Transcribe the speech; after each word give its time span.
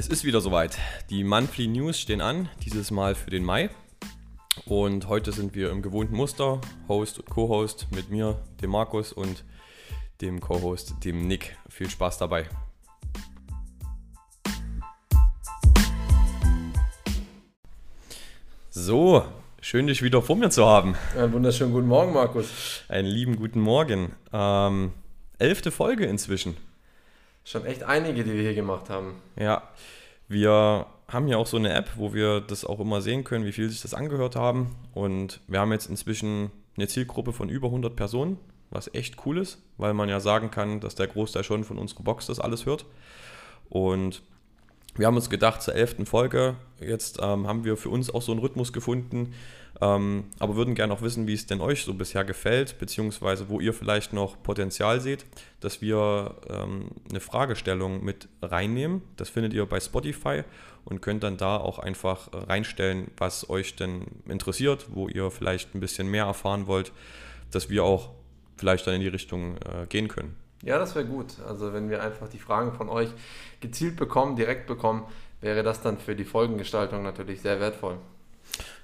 Es 0.00 0.06
ist 0.06 0.22
wieder 0.22 0.40
soweit. 0.40 0.78
Die 1.10 1.24
Monthly 1.24 1.66
News 1.66 1.98
stehen 1.98 2.20
an, 2.20 2.48
dieses 2.64 2.92
Mal 2.92 3.16
für 3.16 3.30
den 3.30 3.42
Mai. 3.44 3.68
Und 4.64 5.08
heute 5.08 5.32
sind 5.32 5.56
wir 5.56 5.72
im 5.72 5.82
gewohnten 5.82 6.14
Muster, 6.14 6.60
Host 6.86 7.18
und 7.18 7.28
Co-Host 7.28 7.88
mit 7.90 8.08
mir, 8.08 8.40
dem 8.62 8.70
Markus 8.70 9.12
und 9.12 9.42
dem 10.20 10.38
Co-Host, 10.38 10.94
dem 11.02 11.26
Nick. 11.26 11.56
Viel 11.68 11.90
Spaß 11.90 12.18
dabei. 12.18 12.46
So, 18.70 19.24
schön 19.60 19.88
dich 19.88 20.02
wieder 20.02 20.22
vor 20.22 20.36
mir 20.36 20.50
zu 20.50 20.64
haben. 20.64 20.94
Einen 21.16 21.32
wunderschönen 21.32 21.72
guten 21.72 21.88
Morgen, 21.88 22.12
Markus. 22.12 22.84
Einen 22.88 23.08
lieben 23.08 23.34
guten 23.34 23.58
Morgen. 23.58 24.14
Ähm, 24.32 24.92
elfte 25.40 25.72
Folge 25.72 26.06
inzwischen. 26.06 26.56
Schon 27.48 27.64
echt 27.64 27.82
einige, 27.82 28.24
die 28.24 28.34
wir 28.34 28.42
hier 28.42 28.54
gemacht 28.54 28.90
haben. 28.90 29.22
Ja, 29.34 29.62
wir 30.28 30.84
haben 31.08 31.28
ja 31.28 31.38
auch 31.38 31.46
so 31.46 31.56
eine 31.56 31.72
App, 31.72 31.92
wo 31.96 32.12
wir 32.12 32.42
das 32.42 32.66
auch 32.66 32.78
immer 32.78 33.00
sehen 33.00 33.24
können, 33.24 33.46
wie 33.46 33.52
viel 33.52 33.70
sich 33.70 33.80
das 33.80 33.94
angehört 33.94 34.36
haben. 34.36 34.76
Und 34.92 35.40
wir 35.46 35.58
haben 35.58 35.72
jetzt 35.72 35.88
inzwischen 35.88 36.50
eine 36.76 36.88
Zielgruppe 36.88 37.32
von 37.32 37.48
über 37.48 37.68
100 37.68 37.96
Personen, 37.96 38.36
was 38.68 38.92
echt 38.92 39.24
cool 39.24 39.38
ist, 39.38 39.62
weil 39.78 39.94
man 39.94 40.10
ja 40.10 40.20
sagen 40.20 40.50
kann, 40.50 40.80
dass 40.80 40.94
der 40.94 41.06
Großteil 41.06 41.42
schon 41.42 41.64
von 41.64 41.78
unserer 41.78 42.02
Box 42.02 42.26
das 42.26 42.38
alles 42.38 42.66
hört. 42.66 42.84
Und 43.70 44.20
wir 44.96 45.06
haben 45.06 45.16
uns 45.16 45.30
gedacht, 45.30 45.62
zur 45.62 45.74
elften 45.74 46.06
Folge, 46.06 46.56
jetzt 46.80 47.18
ähm, 47.20 47.46
haben 47.46 47.64
wir 47.64 47.76
für 47.76 47.88
uns 47.88 48.12
auch 48.12 48.22
so 48.22 48.32
einen 48.32 48.40
Rhythmus 48.40 48.72
gefunden, 48.72 49.32
ähm, 49.80 50.24
aber 50.40 50.56
würden 50.56 50.74
gerne 50.74 50.92
auch 50.92 51.02
wissen, 51.02 51.26
wie 51.28 51.34
es 51.34 51.46
denn 51.46 51.60
euch 51.60 51.84
so 51.84 51.94
bisher 51.94 52.24
gefällt, 52.24 52.78
beziehungsweise 52.78 53.48
wo 53.48 53.60
ihr 53.60 53.72
vielleicht 53.72 54.12
noch 54.12 54.42
Potenzial 54.42 55.00
seht, 55.00 55.24
dass 55.60 55.80
wir 55.80 56.34
ähm, 56.48 56.90
eine 57.08 57.20
Fragestellung 57.20 58.04
mit 58.04 58.28
reinnehmen. 58.42 59.02
Das 59.16 59.28
findet 59.28 59.52
ihr 59.52 59.66
bei 59.66 59.78
Spotify 59.78 60.42
und 60.84 61.00
könnt 61.00 61.22
dann 61.22 61.36
da 61.36 61.58
auch 61.58 61.78
einfach 61.78 62.30
reinstellen, 62.32 63.10
was 63.16 63.48
euch 63.50 63.76
denn 63.76 64.06
interessiert, 64.28 64.86
wo 64.90 65.08
ihr 65.08 65.30
vielleicht 65.30 65.74
ein 65.74 65.80
bisschen 65.80 66.08
mehr 66.08 66.24
erfahren 66.24 66.66
wollt, 66.66 66.92
dass 67.52 67.70
wir 67.70 67.84
auch 67.84 68.10
vielleicht 68.56 68.86
dann 68.86 68.94
in 68.94 69.02
die 69.02 69.08
Richtung 69.08 69.58
äh, 69.58 69.86
gehen 69.88 70.08
können. 70.08 70.34
Ja, 70.62 70.78
das 70.78 70.94
wäre 70.94 71.04
gut. 71.04 71.34
Also 71.46 71.72
wenn 71.72 71.88
wir 71.88 72.02
einfach 72.02 72.28
die 72.28 72.38
Fragen 72.38 72.72
von 72.72 72.88
euch 72.88 73.10
gezielt 73.60 73.96
bekommen, 73.96 74.36
direkt 74.36 74.66
bekommen, 74.66 75.04
wäre 75.40 75.62
das 75.62 75.80
dann 75.80 75.98
für 75.98 76.16
die 76.16 76.24
Folgengestaltung 76.24 77.02
natürlich 77.02 77.40
sehr 77.40 77.60
wertvoll. 77.60 77.98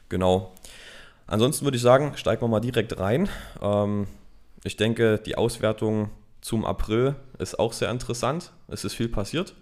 Genau. 0.09 0.53
Ansonsten 1.27 1.65
würde 1.65 1.77
ich 1.77 1.83
sagen, 1.83 2.17
steigen 2.17 2.43
wir 2.43 2.49
mal 2.49 2.61
direkt 2.61 2.99
rein. 2.99 3.29
Ähm, 3.61 4.07
ich 4.63 4.77
denke, 4.77 5.19
die 5.19 5.37
Auswertung 5.37 6.11
zum 6.41 6.65
April 6.65 7.17
ist 7.39 7.59
auch 7.59 7.73
sehr 7.73 7.91
interessant. 7.91 8.53
Es 8.69 8.85
ist 8.85 8.95
viel 8.95 9.09
passiert. 9.09 9.55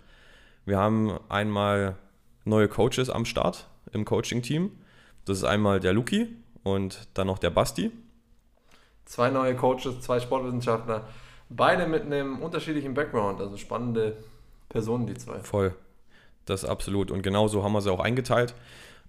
Wir 0.65 0.79
haben 0.79 1.19
einmal 1.29 1.97
neue 2.45 2.69
Coaches 2.69 3.09
am 3.09 3.25
Start 3.25 3.69
im 3.93 4.05
Coaching-Team. 4.05 4.71
Das 5.25 5.39
ist 5.39 5.45
einmal 5.45 5.81
der 5.81 5.93
Luki 5.93 6.37
und 6.65 7.09
dann 7.15 7.29
noch 7.29 7.39
der 7.39 7.51
Basti. 7.51 7.93
Zwei 9.05 9.31
neue 9.31 9.55
Coaches, 9.55 10.01
zwei 10.01 10.21
Sportwissenschaftler, 10.21 11.07
beide 11.57 11.87
mit 11.87 12.03
einem 12.03 12.41
unterschiedlichen 12.41 12.95
Background, 12.95 13.41
also 13.41 13.57
spannende 13.57 14.17
Personen, 14.69 15.07
die 15.07 15.15
zwei. 15.15 15.39
Voll, 15.41 15.75
das 16.47 16.65
absolut. 16.65 17.11
Und 17.11 17.23
genauso 17.23 17.63
haben 17.63 17.73
wir 17.73 17.81
sie 17.81 17.93
auch 17.93 18.01
eingeteilt. 18.01 18.55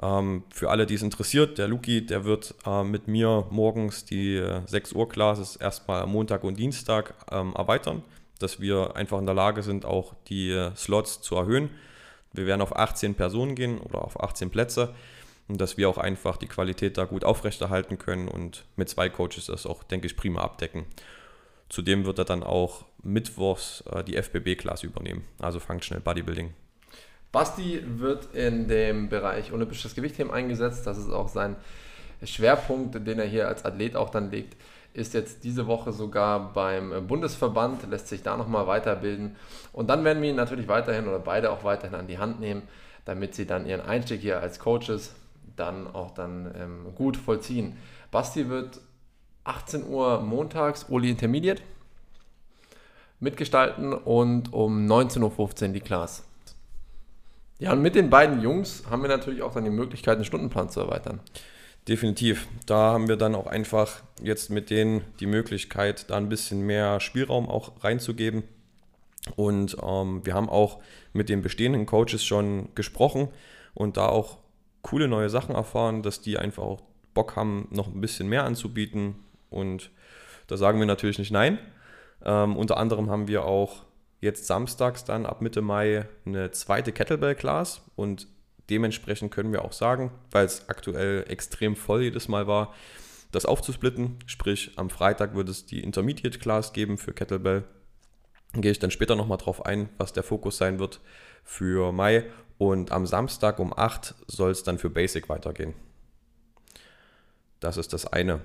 Ähm, 0.01 0.43
für 0.53 0.69
alle, 0.69 0.85
die 0.85 0.95
es 0.95 1.01
interessiert, 1.01 1.57
der 1.57 1.67
Luki, 1.67 2.05
der 2.05 2.25
wird 2.25 2.55
äh, 2.65 2.83
mit 2.83 3.07
mir 3.07 3.47
morgens 3.51 4.05
die 4.05 4.35
äh, 4.35 4.61
6 4.65 4.93
Uhr 4.93 5.07
Classes 5.07 5.55
erstmal 5.55 6.05
Montag 6.07 6.43
und 6.43 6.57
Dienstag 6.57 7.13
ähm, 7.31 7.53
erweitern, 7.55 8.03
dass 8.39 8.59
wir 8.59 8.95
einfach 8.95 9.19
in 9.19 9.25
der 9.25 9.35
Lage 9.35 9.63
sind, 9.63 9.85
auch 9.85 10.13
die 10.27 10.51
äh, 10.51 10.75
Slots 10.75 11.21
zu 11.21 11.35
erhöhen. 11.35 11.69
Wir 12.33 12.47
werden 12.47 12.61
auf 12.61 12.75
18 12.75 13.15
Personen 13.15 13.55
gehen 13.55 13.79
oder 13.79 14.03
auf 14.03 14.21
18 14.21 14.49
Plätze 14.49 14.93
und 15.47 15.61
dass 15.61 15.77
wir 15.77 15.87
auch 15.87 15.99
einfach 15.99 16.37
die 16.37 16.47
Qualität 16.47 16.97
da 16.97 17.05
gut 17.05 17.23
aufrechterhalten 17.23 17.99
können 17.99 18.27
und 18.27 18.65
mit 18.75 18.89
zwei 18.89 19.09
Coaches 19.09 19.45
das 19.45 19.65
auch, 19.67 19.83
denke 19.83 20.07
ich, 20.07 20.17
prima 20.17 20.41
abdecken. 20.41 20.85
Zudem 21.73 22.05
wird 22.05 22.19
er 22.19 22.25
dann 22.25 22.43
auch 22.43 22.85
mittwochs 23.01 23.83
äh, 23.91 24.03
die 24.03 24.15
FBB-Klasse 24.15 24.85
übernehmen, 24.85 25.23
also 25.39 25.59
Functional 25.59 26.03
Bodybuilding. 26.03 26.53
Basti 27.31 27.81
wird 27.83 28.35
in 28.35 28.67
dem 28.67 29.09
Bereich 29.09 29.51
olympisches 29.51 29.95
Gewichtheben 29.95 30.31
eingesetzt. 30.31 30.85
Das 30.85 30.99
ist 30.99 31.09
auch 31.09 31.29
sein 31.29 31.55
Schwerpunkt, 32.23 33.07
den 33.07 33.17
er 33.17 33.25
hier 33.25 33.47
als 33.47 33.65
Athlet 33.65 33.95
auch 33.95 34.11
dann 34.11 34.29
legt. 34.29 34.55
Ist 34.93 35.15
jetzt 35.15 35.43
diese 35.43 35.65
Woche 35.65 35.93
sogar 35.93 36.53
beim 36.53 37.07
Bundesverband, 37.07 37.89
lässt 37.89 38.07
sich 38.07 38.21
da 38.21 38.37
nochmal 38.37 38.67
weiterbilden. 38.67 39.35
Und 39.71 39.89
dann 39.89 40.03
werden 40.03 40.21
wir 40.21 40.29
ihn 40.29 40.35
natürlich 40.35 40.67
weiterhin 40.67 41.07
oder 41.07 41.17
beide 41.17 41.49
auch 41.49 41.63
weiterhin 41.63 41.95
an 41.95 42.05
die 42.05 42.19
Hand 42.19 42.39
nehmen, 42.39 42.61
damit 43.05 43.33
sie 43.33 43.47
dann 43.47 43.65
ihren 43.65 43.81
Einstieg 43.81 44.21
hier 44.21 44.39
als 44.41 44.59
Coaches 44.59 45.15
dann 45.55 45.87
auch 45.87 46.11
dann 46.11 46.53
ähm, 46.55 46.93
gut 46.93 47.17
vollziehen. 47.17 47.77
Basti 48.11 48.47
wird 48.47 48.79
18 49.43 49.87
Uhr 49.87 50.21
montags 50.21 50.85
Uli 50.89 51.09
Intermediate 51.09 51.61
mitgestalten 53.19 53.93
und 53.93 54.53
um 54.53 54.85
19.15 54.85 55.67
Uhr 55.67 55.73
die 55.73 55.79
Class. 55.79 56.23
Ja, 57.59 57.71
und 57.71 57.81
mit 57.81 57.95
den 57.95 58.09
beiden 58.09 58.41
Jungs 58.41 58.83
haben 58.89 59.01
wir 59.01 59.09
natürlich 59.09 59.41
auch 59.41 59.53
dann 59.53 59.63
die 59.63 59.69
Möglichkeit, 59.69 60.17
den 60.17 60.25
Stundenplan 60.25 60.69
zu 60.69 60.81
erweitern. 60.81 61.21
Definitiv. 61.87 62.47
Da 62.65 62.93
haben 62.93 63.07
wir 63.07 63.17
dann 63.17 63.35
auch 63.35 63.47
einfach 63.47 64.01
jetzt 64.21 64.49
mit 64.49 64.69
denen 64.69 65.01
die 65.19 65.27
Möglichkeit, 65.27 66.09
da 66.09 66.17
ein 66.17 66.29
bisschen 66.29 66.61
mehr 66.61 66.99
Spielraum 66.99 67.49
auch 67.49 67.83
reinzugeben. 67.83 68.43
Und 69.35 69.77
ähm, 69.81 70.25
wir 70.25 70.33
haben 70.33 70.49
auch 70.49 70.79
mit 71.13 71.29
den 71.29 71.41
bestehenden 71.41 71.85
Coaches 71.85 72.25
schon 72.25 72.69
gesprochen 72.75 73.29
und 73.73 73.97
da 73.97 74.07
auch 74.07 74.37
coole 74.81 75.07
neue 75.07 75.29
Sachen 75.29 75.55
erfahren, 75.55 76.03
dass 76.03 76.21
die 76.21 76.37
einfach 76.37 76.63
auch 76.63 76.81
Bock 77.13 77.35
haben, 77.35 77.67
noch 77.71 77.87
ein 77.87 78.01
bisschen 78.01 78.27
mehr 78.27 78.43
anzubieten. 78.43 79.15
Und 79.53 79.91
da 80.47 80.57
sagen 80.57 80.79
wir 80.79 80.85
natürlich 80.85 81.19
nicht 81.19 81.31
nein. 81.31 81.57
Ähm, 82.25 82.55
unter 82.57 82.77
anderem 82.77 83.09
haben 83.09 83.27
wir 83.27 83.45
auch 83.45 83.83
jetzt 84.19 84.47
samstags 84.47 85.03
dann 85.03 85.25
ab 85.25 85.41
Mitte 85.41 85.61
Mai 85.61 86.07
eine 86.25 86.51
zweite 86.51 86.93
Kettlebell-Class 86.93 87.81
und 87.95 88.27
dementsprechend 88.69 89.31
können 89.31 89.51
wir 89.51 89.65
auch 89.65 89.73
sagen, 89.73 90.11
weil 90.31 90.45
es 90.45 90.69
aktuell 90.69 91.25
extrem 91.27 91.75
voll 91.75 92.03
jedes 92.03 92.29
Mal 92.29 92.47
war, 92.47 92.73
das 93.31 93.45
aufzusplitten. 93.45 94.17
Sprich, 94.25 94.71
am 94.77 94.89
Freitag 94.89 95.35
wird 95.35 95.49
es 95.49 95.65
die 95.65 95.83
Intermediate 95.83 96.39
Class 96.39 96.71
geben 96.71 96.97
für 96.97 97.13
Kettlebell. 97.13 97.65
Gehe 98.53 98.71
ich 98.71 98.79
dann 98.79 98.91
später 98.91 99.15
nochmal 99.15 99.39
drauf 99.39 99.65
ein, 99.65 99.89
was 99.97 100.13
der 100.13 100.23
Fokus 100.23 100.57
sein 100.57 100.79
wird 100.79 101.01
für 101.43 101.91
Mai. 101.91 102.25
Und 102.57 102.91
am 102.91 103.05
Samstag 103.05 103.59
um 103.59 103.77
8 103.77 104.13
soll 104.27 104.51
es 104.51 104.63
dann 104.63 104.77
für 104.77 104.89
Basic 104.89 105.27
weitergehen. 105.27 105.73
Das 107.59 107.77
ist 107.77 107.91
das 107.93 108.05
eine. 108.05 108.41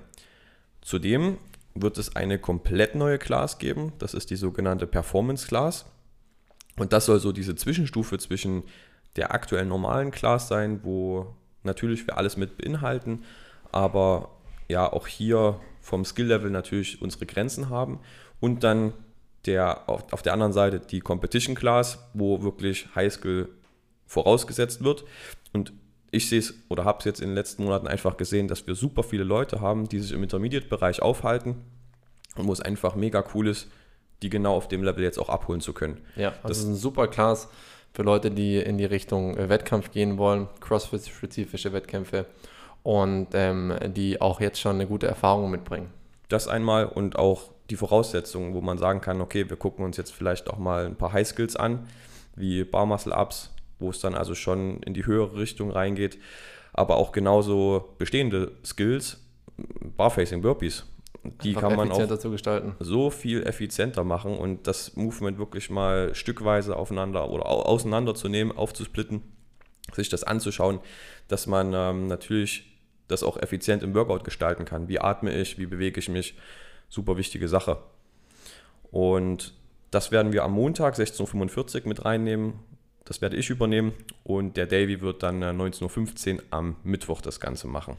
Zudem 0.81 1.37
wird 1.75 1.97
es 1.97 2.15
eine 2.15 2.39
komplett 2.39 2.95
neue 2.95 3.17
Class 3.17 3.57
geben. 3.57 3.93
Das 3.99 4.13
ist 4.13 4.29
die 4.29 4.35
sogenannte 4.35 4.87
Performance 4.87 5.47
Class. 5.47 5.85
Und 6.77 6.93
das 6.93 7.05
soll 7.05 7.19
so 7.19 7.31
diese 7.31 7.55
Zwischenstufe 7.55 8.17
zwischen 8.17 8.63
der 9.15 9.33
aktuellen 9.33 9.67
normalen 9.67 10.11
Class 10.11 10.47
sein, 10.47 10.81
wo 10.83 11.35
natürlich 11.63 12.07
wir 12.07 12.17
alles 12.17 12.37
mit 12.37 12.57
beinhalten, 12.57 13.23
aber 13.71 14.29
ja 14.67 14.91
auch 14.91 15.07
hier 15.07 15.59
vom 15.81 16.05
Skill-Level 16.05 16.49
natürlich 16.49 17.01
unsere 17.01 17.25
Grenzen 17.25 17.69
haben. 17.69 17.99
Und 18.39 18.63
dann 18.63 18.93
der, 19.45 19.89
auf, 19.89 20.11
auf 20.13 20.21
der 20.21 20.33
anderen 20.33 20.53
Seite 20.53 20.79
die 20.79 20.99
Competition 20.99 21.55
Class, 21.55 21.99
wo 22.13 22.41
wirklich 22.43 22.87
Highskill 22.95 23.49
vorausgesetzt 24.05 24.83
wird. 24.83 25.05
Und 25.53 25.73
ich 26.11 26.29
sehe 26.29 26.39
es 26.39 26.53
oder 26.69 26.85
habe 26.85 26.99
es 26.99 27.05
jetzt 27.05 27.21
in 27.21 27.29
den 27.29 27.35
letzten 27.35 27.63
Monaten 27.63 27.87
einfach 27.87 28.17
gesehen, 28.17 28.47
dass 28.47 28.65
wir 28.67 28.75
super 28.75 29.03
viele 29.03 29.23
Leute 29.23 29.61
haben, 29.61 29.87
die 29.87 29.99
sich 29.99 30.11
im 30.11 30.23
Intermediate-Bereich 30.23 31.01
aufhalten 31.01 31.55
und 32.35 32.47
wo 32.47 32.53
es 32.53 32.61
einfach 32.61 32.95
mega 32.95 33.23
cool 33.33 33.47
ist, 33.47 33.67
die 34.21 34.29
genau 34.29 34.55
auf 34.55 34.67
dem 34.67 34.83
Level 34.83 35.03
jetzt 35.03 35.19
auch 35.19 35.29
abholen 35.29 35.61
zu 35.61 35.73
können. 35.73 36.01
Ja, 36.15 36.29
also 36.29 36.47
das 36.47 36.57
ist 36.59 36.65
ein 36.65 36.75
super 36.75 37.07
Class 37.07 37.47
für 37.93 38.03
Leute, 38.03 38.31
die 38.31 38.57
in 38.57 38.77
die 38.77 38.85
Richtung 38.85 39.37
äh, 39.37 39.49
Wettkampf 39.49 39.91
gehen 39.91 40.17
wollen, 40.17 40.47
CrossFit-spezifische 40.59 41.73
Wettkämpfe 41.73 42.25
und 42.83 43.27
ähm, 43.33 43.73
die 43.87 44.21
auch 44.21 44.41
jetzt 44.41 44.59
schon 44.59 44.75
eine 44.75 44.87
gute 44.87 45.07
Erfahrung 45.07 45.51
mitbringen. 45.51 45.89
Das 46.27 46.47
einmal 46.47 46.85
und 46.85 47.17
auch 47.17 47.51
die 47.69 47.75
Voraussetzungen, 47.75 48.53
wo 48.53 48.61
man 48.61 48.77
sagen 48.77 49.01
kann, 49.01 49.21
okay, 49.21 49.49
wir 49.49 49.57
gucken 49.57 49.85
uns 49.85 49.97
jetzt 49.97 50.11
vielleicht 50.11 50.49
auch 50.49 50.57
mal 50.57 50.85
ein 50.85 50.95
paar 50.95 51.13
High 51.13 51.27
Skills 51.27 51.55
an, 51.55 51.87
wie 52.35 52.63
Bar 52.63 52.85
Muscle 52.85 53.13
Ups, 53.13 53.51
wo 53.79 53.89
es 53.89 53.99
dann 53.99 54.15
also 54.15 54.35
schon 54.35 54.81
in 54.83 54.93
die 54.93 55.05
höhere 55.05 55.37
Richtung 55.37 55.71
reingeht, 55.71 56.19
aber 56.73 56.97
auch 56.97 57.11
genauso 57.11 57.95
bestehende 57.97 58.51
Skills, 58.65 59.23
Barfacing 59.97 60.41
Burpees. 60.41 60.85
Die 61.43 61.49
Einfach 61.49 61.61
kann 61.61 61.75
man 61.75 61.91
auch 61.91 62.07
so 62.79 63.09
viel 63.09 63.43
effizienter 63.43 64.03
machen 64.05 64.37
und 64.37 64.67
das 64.67 64.95
Movement 64.95 65.37
wirklich 65.37 65.69
mal 65.69 66.15
stückweise 66.15 66.77
aufeinander 66.77 67.29
oder 67.29 67.45
auseinanderzunehmen, 67.47 68.55
aufzusplitten, 68.55 69.21
sich 69.93 70.07
das 70.07 70.23
anzuschauen, 70.23 70.79
dass 71.27 71.45
man 71.45 71.73
ähm, 71.73 72.07
natürlich 72.07 72.77
das 73.09 73.23
auch 73.23 73.37
effizient 73.37 73.83
im 73.83 73.93
Workout 73.95 74.23
gestalten 74.23 74.63
kann. 74.63 74.87
Wie 74.87 74.99
atme 74.99 75.33
ich, 75.35 75.57
wie 75.57 75.65
bewege 75.65 75.99
ich 75.99 76.07
mich? 76.07 76.37
Super 76.87 77.17
wichtige 77.17 77.47
Sache. 77.47 77.79
Und 78.91 79.53
das 79.91 80.11
werden 80.11 80.31
wir 80.31 80.43
am 80.43 80.53
Montag 80.53 80.95
16.45 80.95 81.81
Uhr 81.81 81.87
mit 81.87 82.05
reinnehmen 82.05 82.53
das 83.09 83.21
werde 83.21 83.35
ich 83.37 83.49
übernehmen 83.49 83.93
und 84.23 84.55
der 84.55 84.67
Davy 84.67 85.01
wird 85.01 85.23
dann 85.23 85.43
19.15 85.43 86.35
Uhr 86.35 86.43
am 86.51 86.75
Mittwoch 86.83 87.21
das 87.21 87.39
Ganze 87.39 87.67
machen. 87.67 87.97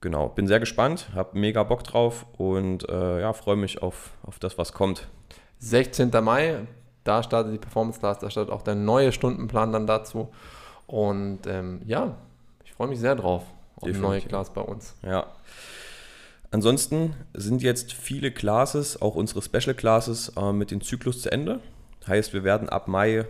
Genau, 0.00 0.30
bin 0.30 0.48
sehr 0.48 0.60
gespannt, 0.60 1.10
habe 1.14 1.38
mega 1.38 1.62
Bock 1.62 1.84
drauf 1.84 2.24
und 2.38 2.88
äh, 2.88 3.20
ja, 3.20 3.34
freue 3.34 3.56
mich 3.56 3.82
auf, 3.82 4.12
auf 4.22 4.38
das, 4.38 4.56
was 4.56 4.72
kommt. 4.72 5.08
16. 5.58 6.10
Mai, 6.22 6.60
da 7.04 7.22
startet 7.22 7.52
die 7.52 7.58
Performance 7.58 8.00
Class, 8.00 8.18
da 8.18 8.30
startet 8.30 8.50
auch 8.50 8.62
der 8.62 8.76
neue 8.76 9.12
Stundenplan 9.12 9.72
dann 9.72 9.86
dazu. 9.86 10.32
Und 10.86 11.40
ähm, 11.46 11.82
ja, 11.84 12.16
ich 12.64 12.72
freue 12.72 12.88
mich 12.88 12.98
sehr 12.98 13.14
drauf 13.14 13.42
auf 13.76 13.82
die 13.86 13.92
neue 13.92 14.22
Class 14.22 14.54
bei 14.54 14.62
uns. 14.62 14.94
Ja. 15.02 15.26
Ansonsten 16.50 17.14
sind 17.34 17.60
jetzt 17.60 17.92
viele 17.92 18.30
Classes, 18.30 19.02
auch 19.02 19.16
unsere 19.16 19.42
Special 19.42 19.74
Classes, 19.74 20.32
äh, 20.34 20.50
mit 20.52 20.70
dem 20.70 20.80
Zyklus 20.80 21.20
zu 21.20 21.30
Ende. 21.30 21.60
Heißt, 22.08 22.32
wir 22.32 22.44
werden 22.44 22.68
ab 22.68 22.88
Mai 22.88 23.26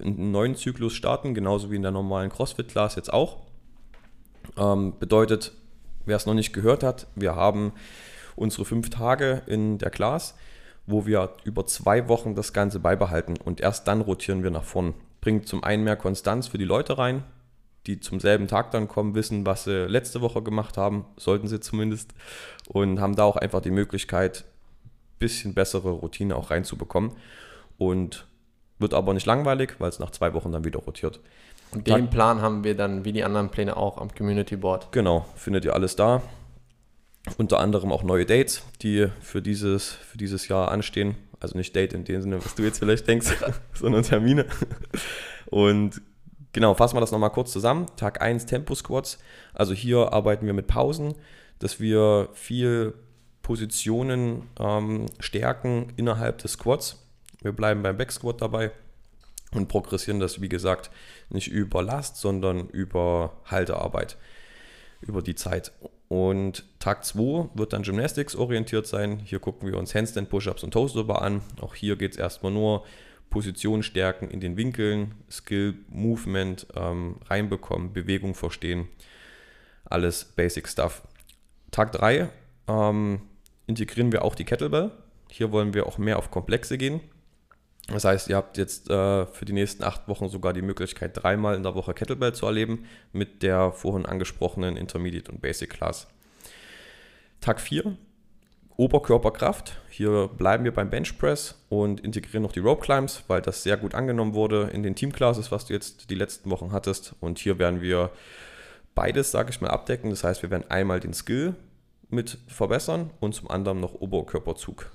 einen 0.00 0.30
neuen 0.30 0.56
Zyklus 0.56 0.94
starten, 0.94 1.34
genauso 1.34 1.70
wie 1.70 1.76
in 1.76 1.82
der 1.82 1.90
normalen 1.90 2.30
CrossFit-Class 2.30 2.96
jetzt 2.96 3.12
auch. 3.12 3.38
Ähm, 4.56 4.94
bedeutet, 4.98 5.52
wer 6.06 6.16
es 6.16 6.26
noch 6.26 6.34
nicht 6.34 6.52
gehört 6.52 6.82
hat, 6.82 7.06
wir 7.14 7.34
haben 7.34 7.72
unsere 8.36 8.64
fünf 8.64 8.90
Tage 8.90 9.42
in 9.46 9.78
der 9.78 9.90
Class, 9.90 10.34
wo 10.86 11.06
wir 11.06 11.34
über 11.44 11.66
zwei 11.66 12.08
Wochen 12.08 12.34
das 12.34 12.52
Ganze 12.52 12.80
beibehalten 12.80 13.36
und 13.44 13.60
erst 13.60 13.86
dann 13.86 14.00
rotieren 14.00 14.42
wir 14.42 14.50
nach 14.50 14.64
vorn. 14.64 14.94
Bringt 15.20 15.46
zum 15.46 15.62
einen 15.62 15.84
mehr 15.84 15.96
Konstanz 15.96 16.48
für 16.48 16.58
die 16.58 16.64
Leute 16.64 16.96
rein, 16.96 17.22
die 17.86 18.00
zum 18.00 18.20
selben 18.20 18.48
Tag 18.48 18.70
dann 18.70 18.88
kommen, 18.88 19.14
wissen, 19.14 19.46
was 19.46 19.64
sie 19.64 19.86
letzte 19.86 20.20
Woche 20.20 20.42
gemacht 20.42 20.76
haben, 20.76 21.04
sollten 21.16 21.48
sie 21.48 21.60
zumindest, 21.60 22.12
und 22.68 23.00
haben 23.00 23.16
da 23.16 23.24
auch 23.24 23.36
einfach 23.36 23.60
die 23.60 23.70
Möglichkeit, 23.70 24.44
ein 24.84 25.18
bisschen 25.18 25.54
bessere 25.54 25.90
Routine 25.90 26.36
auch 26.36 26.50
reinzubekommen. 26.50 27.12
Und 27.80 28.26
wird 28.78 28.92
aber 28.92 29.14
nicht 29.14 29.24
langweilig, 29.24 29.76
weil 29.78 29.88
es 29.88 29.98
nach 29.98 30.10
zwei 30.10 30.34
Wochen 30.34 30.52
dann 30.52 30.64
wieder 30.64 30.80
rotiert. 30.80 31.20
Und 31.72 31.86
den 31.86 32.04
Tag, 32.04 32.10
Plan 32.10 32.42
haben 32.42 32.62
wir 32.62 32.76
dann 32.76 33.06
wie 33.06 33.12
die 33.12 33.24
anderen 33.24 33.48
Pläne 33.48 33.76
auch 33.78 33.96
am 33.96 34.14
Community 34.14 34.56
Board. 34.56 34.92
Genau, 34.92 35.24
findet 35.34 35.64
ihr 35.64 35.72
alles 35.72 35.96
da. 35.96 36.20
Unter 37.38 37.58
anderem 37.58 37.90
auch 37.90 38.02
neue 38.02 38.26
Dates, 38.26 38.64
die 38.82 39.08
für 39.20 39.40
dieses, 39.40 39.92
für 39.92 40.18
dieses 40.18 40.48
Jahr 40.48 40.70
anstehen. 40.70 41.16
Also 41.38 41.56
nicht 41.56 41.74
Date 41.74 41.94
in 41.94 42.04
dem 42.04 42.20
Sinne, 42.20 42.44
was 42.44 42.54
du 42.54 42.64
jetzt 42.64 42.80
vielleicht 42.80 43.08
denkst, 43.08 43.28
sondern 43.72 44.02
Termine. 44.02 44.44
Und 45.46 46.02
genau, 46.52 46.74
fassen 46.74 46.96
wir 46.96 47.00
das 47.00 47.12
nochmal 47.12 47.30
kurz 47.30 47.50
zusammen. 47.50 47.86
Tag 47.96 48.20
1 48.20 48.44
Tempo 48.44 48.74
Squats. 48.74 49.18
Also 49.54 49.72
hier 49.72 50.12
arbeiten 50.12 50.44
wir 50.44 50.52
mit 50.52 50.66
Pausen, 50.66 51.14
dass 51.60 51.80
wir 51.80 52.28
viel 52.34 52.92
Positionen 53.40 54.48
ähm, 54.58 55.06
stärken 55.18 55.94
innerhalb 55.96 56.38
des 56.38 56.52
Squats. 56.52 57.09
Wir 57.42 57.52
bleiben 57.52 57.82
beim 57.82 57.96
Back 57.96 58.12
Squat 58.12 58.40
dabei 58.40 58.70
und 59.52 59.68
progressieren 59.68 60.20
das, 60.20 60.40
wie 60.40 60.48
gesagt, 60.48 60.90
nicht 61.30 61.48
über 61.48 61.82
Last, 61.82 62.16
sondern 62.16 62.68
über 62.68 63.36
Haltearbeit, 63.46 64.16
über 65.00 65.22
die 65.22 65.34
Zeit. 65.34 65.72
Und 66.08 66.64
Tag 66.80 67.04
2 67.04 67.50
wird 67.54 67.72
dann 67.72 67.82
Gymnastics 67.82 68.36
orientiert 68.36 68.86
sein. 68.86 69.20
Hier 69.20 69.38
gucken 69.38 69.68
wir 69.68 69.78
uns 69.78 69.94
Handstand, 69.94 70.28
Push-Ups 70.28 70.64
und 70.64 70.72
Toast 70.72 70.96
über 70.96 71.22
an. 71.22 71.40
Auch 71.60 71.74
hier 71.74 71.96
geht 71.96 72.12
es 72.12 72.18
erstmal 72.18 72.52
nur 72.52 72.84
Position 73.30 73.82
stärken 73.82 74.28
in 74.28 74.40
den 74.40 74.56
Winkeln, 74.56 75.14
Skill, 75.30 75.74
Movement 75.88 76.66
ähm, 76.74 77.16
reinbekommen, 77.26 77.92
Bewegung 77.92 78.34
verstehen. 78.34 78.88
Alles 79.84 80.24
Basic 80.24 80.68
Stuff. 80.68 81.02
Tag 81.70 81.92
3 81.92 82.28
ähm, 82.68 83.22
integrieren 83.66 84.12
wir 84.12 84.24
auch 84.24 84.34
die 84.34 84.44
Kettlebell. 84.44 84.90
Hier 85.30 85.52
wollen 85.52 85.74
wir 85.74 85.86
auch 85.86 85.96
mehr 85.96 86.18
auf 86.18 86.30
Komplexe 86.30 86.76
gehen. 86.76 87.00
Das 87.92 88.04
heißt, 88.04 88.28
ihr 88.28 88.36
habt 88.36 88.56
jetzt 88.56 88.88
äh, 88.88 89.26
für 89.26 89.44
die 89.44 89.52
nächsten 89.52 89.82
acht 89.82 90.06
Wochen 90.06 90.28
sogar 90.28 90.52
die 90.52 90.62
Möglichkeit, 90.62 91.20
dreimal 91.20 91.56
in 91.56 91.62
der 91.62 91.74
Woche 91.74 91.92
Kettlebell 91.92 92.32
zu 92.32 92.46
erleben 92.46 92.86
mit 93.12 93.42
der 93.42 93.72
vorhin 93.72 94.06
angesprochenen 94.06 94.76
Intermediate 94.76 95.30
und 95.32 95.40
Basic 95.40 95.70
Class. 95.70 96.06
Tag 97.40 97.60
4, 97.60 97.96
Oberkörperkraft. 98.76 99.78
Hier 99.90 100.28
bleiben 100.28 100.64
wir 100.64 100.72
beim 100.72 100.88
Bench 100.88 101.18
Press 101.18 101.62
und 101.68 102.00
integrieren 102.00 102.42
noch 102.42 102.52
die 102.52 102.60
Rope 102.60 102.82
Climbs, 102.82 103.24
weil 103.28 103.42
das 103.42 103.62
sehr 103.62 103.76
gut 103.76 103.94
angenommen 103.94 104.34
wurde 104.34 104.70
in 104.72 104.82
den 104.82 104.94
Team 104.94 105.12
Classes, 105.12 105.50
was 105.50 105.66
du 105.66 105.72
jetzt 105.72 106.10
die 106.10 106.14
letzten 106.14 106.50
Wochen 106.50 106.72
hattest. 106.72 107.14
Und 107.20 107.38
hier 107.38 107.58
werden 107.58 107.82
wir 107.82 108.10
beides, 108.94 109.32
sage 109.32 109.50
ich 109.50 109.60
mal, 109.60 109.70
abdecken. 109.70 110.10
Das 110.10 110.22
heißt, 110.22 110.42
wir 110.42 110.50
werden 110.50 110.70
einmal 110.70 111.00
den 111.00 111.12
Skill 111.12 111.54
mit 112.08 112.38
verbessern 112.46 113.10
und 113.20 113.34
zum 113.34 113.50
anderen 113.50 113.80
noch 113.80 113.94
Oberkörperzug 113.94 114.90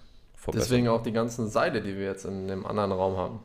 verbessern. 0.46 0.70
Deswegen 0.70 0.88
auch 0.88 1.04
die 1.04 1.12
ganzen 1.12 1.50
Seile, 1.50 1.82
die 1.82 1.96
wir 1.98 2.06
jetzt 2.06 2.26
in 2.26 2.48
dem 2.48 2.66
anderen 2.66 2.92
Raum 2.92 3.18
haben. 3.18 3.40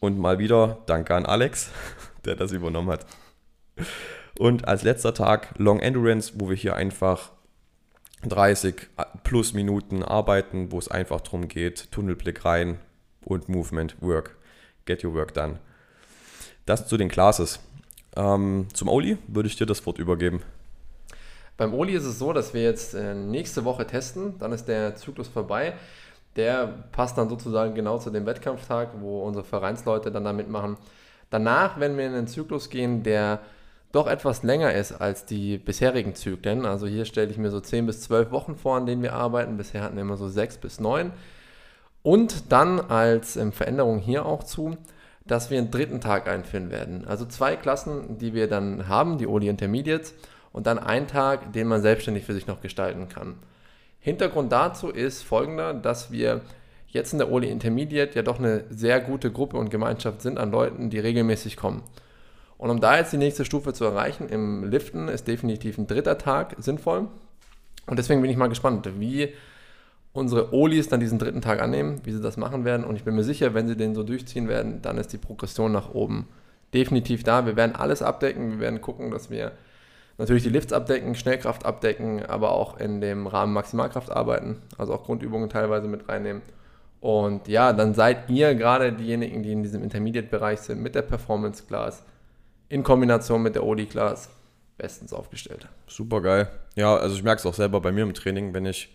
Und 0.00 0.18
mal 0.18 0.38
wieder 0.38 0.78
danke 0.86 1.14
an 1.14 1.26
Alex, 1.26 1.70
der 2.24 2.36
das 2.36 2.52
übernommen 2.52 2.90
hat. 2.90 3.06
Und 4.38 4.68
als 4.68 4.82
letzter 4.82 5.14
Tag 5.14 5.54
Long 5.56 5.80
Endurance, 5.80 6.32
wo 6.36 6.48
wir 6.48 6.56
hier 6.56 6.76
einfach 6.76 7.30
30 8.26 8.88
plus 9.24 9.54
Minuten 9.54 10.02
arbeiten, 10.02 10.72
wo 10.72 10.78
es 10.78 10.88
einfach 10.88 11.20
darum 11.20 11.48
geht, 11.48 11.90
Tunnelblick 11.90 12.44
rein 12.44 12.78
und 13.24 13.48
Movement, 13.48 13.96
Work. 14.00 14.36
Get 14.84 15.04
your 15.04 15.14
work 15.14 15.34
done. 15.34 15.58
Das 16.66 16.86
zu 16.86 16.96
den 16.96 17.08
Classes. 17.08 17.60
Ähm, 18.16 18.66
zum 18.72 18.88
Oli 18.88 19.18
würde 19.28 19.48
ich 19.48 19.56
dir 19.56 19.66
das 19.66 19.84
Wort 19.86 19.98
übergeben. 19.98 20.42
Beim 21.56 21.74
Oli 21.74 21.92
ist 21.92 22.04
es 22.04 22.18
so, 22.18 22.32
dass 22.32 22.54
wir 22.54 22.62
jetzt 22.62 22.94
äh, 22.94 23.14
nächste 23.14 23.66
Woche 23.66 23.86
testen, 23.86 24.38
dann 24.38 24.52
ist 24.52 24.64
der 24.64 24.96
Zyklus 24.96 25.28
vorbei. 25.28 25.74
Der 26.36 26.66
passt 26.92 27.18
dann 27.18 27.28
sozusagen 27.28 27.74
genau 27.74 27.98
zu 27.98 28.10
dem 28.10 28.26
Wettkampftag, 28.26 28.90
wo 29.00 29.22
unsere 29.22 29.44
Vereinsleute 29.44 30.12
dann 30.12 30.24
da 30.24 30.32
mitmachen. 30.32 30.76
Danach 31.30 31.78
werden 31.78 31.96
wir 31.96 32.06
in 32.06 32.14
einen 32.14 32.26
Zyklus 32.26 32.70
gehen, 32.70 33.02
der 33.02 33.40
doch 33.92 34.06
etwas 34.06 34.42
länger 34.42 34.72
ist 34.72 34.92
als 34.92 35.26
die 35.26 35.58
bisherigen 35.58 36.14
Zyklen. 36.14 36.64
Also 36.64 36.86
hier 36.86 37.04
stelle 37.04 37.30
ich 37.30 37.38
mir 37.38 37.50
so 37.50 37.60
10 37.60 37.86
bis 37.86 38.02
12 38.02 38.30
Wochen 38.30 38.56
vor, 38.56 38.76
an 38.76 38.86
denen 38.86 39.02
wir 39.02 39.14
arbeiten. 39.14 39.56
Bisher 39.56 39.82
hatten 39.82 39.96
wir 39.96 40.02
immer 40.02 40.16
so 40.16 40.28
6 40.28 40.58
bis 40.58 40.78
9. 40.78 41.12
Und 42.02 42.52
dann 42.52 42.80
als 42.80 43.36
ähm, 43.36 43.52
Veränderung 43.52 43.98
hier 43.98 44.24
auch 44.26 44.44
zu, 44.44 44.76
dass 45.26 45.50
wir 45.50 45.58
einen 45.58 45.70
dritten 45.70 46.00
Tag 46.00 46.28
einführen 46.28 46.70
werden. 46.70 47.06
Also 47.06 47.26
zwei 47.26 47.56
Klassen, 47.56 48.18
die 48.18 48.32
wir 48.32 48.48
dann 48.48 48.88
haben, 48.88 49.18
die 49.18 49.26
Oli 49.26 49.48
Intermediates, 49.48 50.14
und 50.52 50.66
dann 50.66 50.78
einen 50.78 51.06
Tag, 51.06 51.52
den 51.52 51.68
man 51.68 51.82
selbstständig 51.82 52.24
für 52.24 52.34
sich 52.34 52.46
noch 52.46 52.60
gestalten 52.60 53.08
kann. 53.08 53.36
Hintergrund 54.00 54.50
dazu 54.50 54.88
ist 54.88 55.22
folgender, 55.22 55.74
dass 55.74 56.10
wir 56.10 56.40
jetzt 56.88 57.12
in 57.12 57.18
der 57.18 57.30
Oli 57.30 57.48
Intermediate 57.48 58.16
ja 58.16 58.22
doch 58.22 58.38
eine 58.38 58.64
sehr 58.70 59.00
gute 59.00 59.30
Gruppe 59.30 59.56
und 59.56 59.70
Gemeinschaft 59.70 60.22
sind 60.22 60.38
an 60.38 60.50
Leuten, 60.50 60.90
die 60.90 60.98
regelmäßig 60.98 61.56
kommen. 61.56 61.82
Und 62.58 62.70
um 62.70 62.80
da 62.80 62.96
jetzt 62.96 63.12
die 63.12 63.18
nächste 63.18 63.44
Stufe 63.44 63.72
zu 63.72 63.84
erreichen, 63.84 64.28
im 64.28 64.64
Liften 64.68 65.08
ist 65.08 65.28
definitiv 65.28 65.78
ein 65.78 65.86
dritter 65.86 66.18
Tag 66.18 66.56
sinnvoll. 66.58 67.08
Und 67.86 67.98
deswegen 67.98 68.20
bin 68.20 68.30
ich 68.30 68.36
mal 68.36 68.48
gespannt, 68.48 68.88
wie 68.98 69.32
unsere 70.12 70.52
Olis 70.52 70.88
dann 70.88 71.00
diesen 71.00 71.18
dritten 71.18 71.40
Tag 71.40 71.62
annehmen, 71.62 72.00
wie 72.04 72.12
sie 72.12 72.20
das 72.20 72.36
machen 72.36 72.64
werden. 72.64 72.84
Und 72.84 72.96
ich 72.96 73.04
bin 73.04 73.14
mir 73.14 73.24
sicher, 73.24 73.54
wenn 73.54 73.68
sie 73.68 73.76
den 73.76 73.94
so 73.94 74.02
durchziehen 74.02 74.48
werden, 74.48 74.82
dann 74.82 74.98
ist 74.98 75.12
die 75.12 75.18
Progression 75.18 75.72
nach 75.72 75.94
oben 75.94 76.28
definitiv 76.74 77.22
da. 77.22 77.46
Wir 77.46 77.56
werden 77.56 77.76
alles 77.76 78.02
abdecken. 78.02 78.52
Wir 78.52 78.60
werden 78.60 78.80
gucken, 78.80 79.10
dass 79.10 79.30
wir 79.30 79.52
natürlich 80.20 80.42
die 80.42 80.50
Lifts 80.50 80.72
abdecken, 80.72 81.14
Schnellkraft 81.14 81.66
abdecken, 81.66 82.24
aber 82.24 82.52
auch 82.52 82.78
in 82.78 83.00
dem 83.00 83.26
Rahmen 83.26 83.52
Maximalkraft 83.52 84.10
arbeiten, 84.10 84.62
also 84.78 84.94
auch 84.94 85.04
Grundübungen 85.04 85.48
teilweise 85.48 85.88
mit 85.88 86.08
reinnehmen. 86.08 86.42
Und 87.00 87.48
ja, 87.48 87.72
dann 87.72 87.94
seid 87.94 88.28
ihr 88.28 88.54
gerade 88.54 88.92
diejenigen, 88.92 89.42
die 89.42 89.52
in 89.52 89.62
diesem 89.62 89.82
Intermediate-Bereich 89.82 90.60
sind, 90.60 90.82
mit 90.82 90.94
der 90.94 91.02
Performance 91.02 91.64
Class 91.66 92.04
in 92.68 92.82
Kombination 92.82 93.42
mit 93.42 93.54
der 93.54 93.64
OD 93.64 93.88
Class 93.88 94.28
bestens 94.76 95.12
aufgestellt. 95.12 95.66
Super 95.86 96.20
geil. 96.20 96.48
Ja, 96.76 96.96
also 96.96 97.16
ich 97.16 97.22
merke 97.22 97.40
es 97.40 97.46
auch 97.46 97.54
selber 97.54 97.80
bei 97.80 97.90
mir 97.90 98.04
im 98.04 98.14
Training, 98.14 98.54
wenn 98.54 98.66
ich 98.66 98.94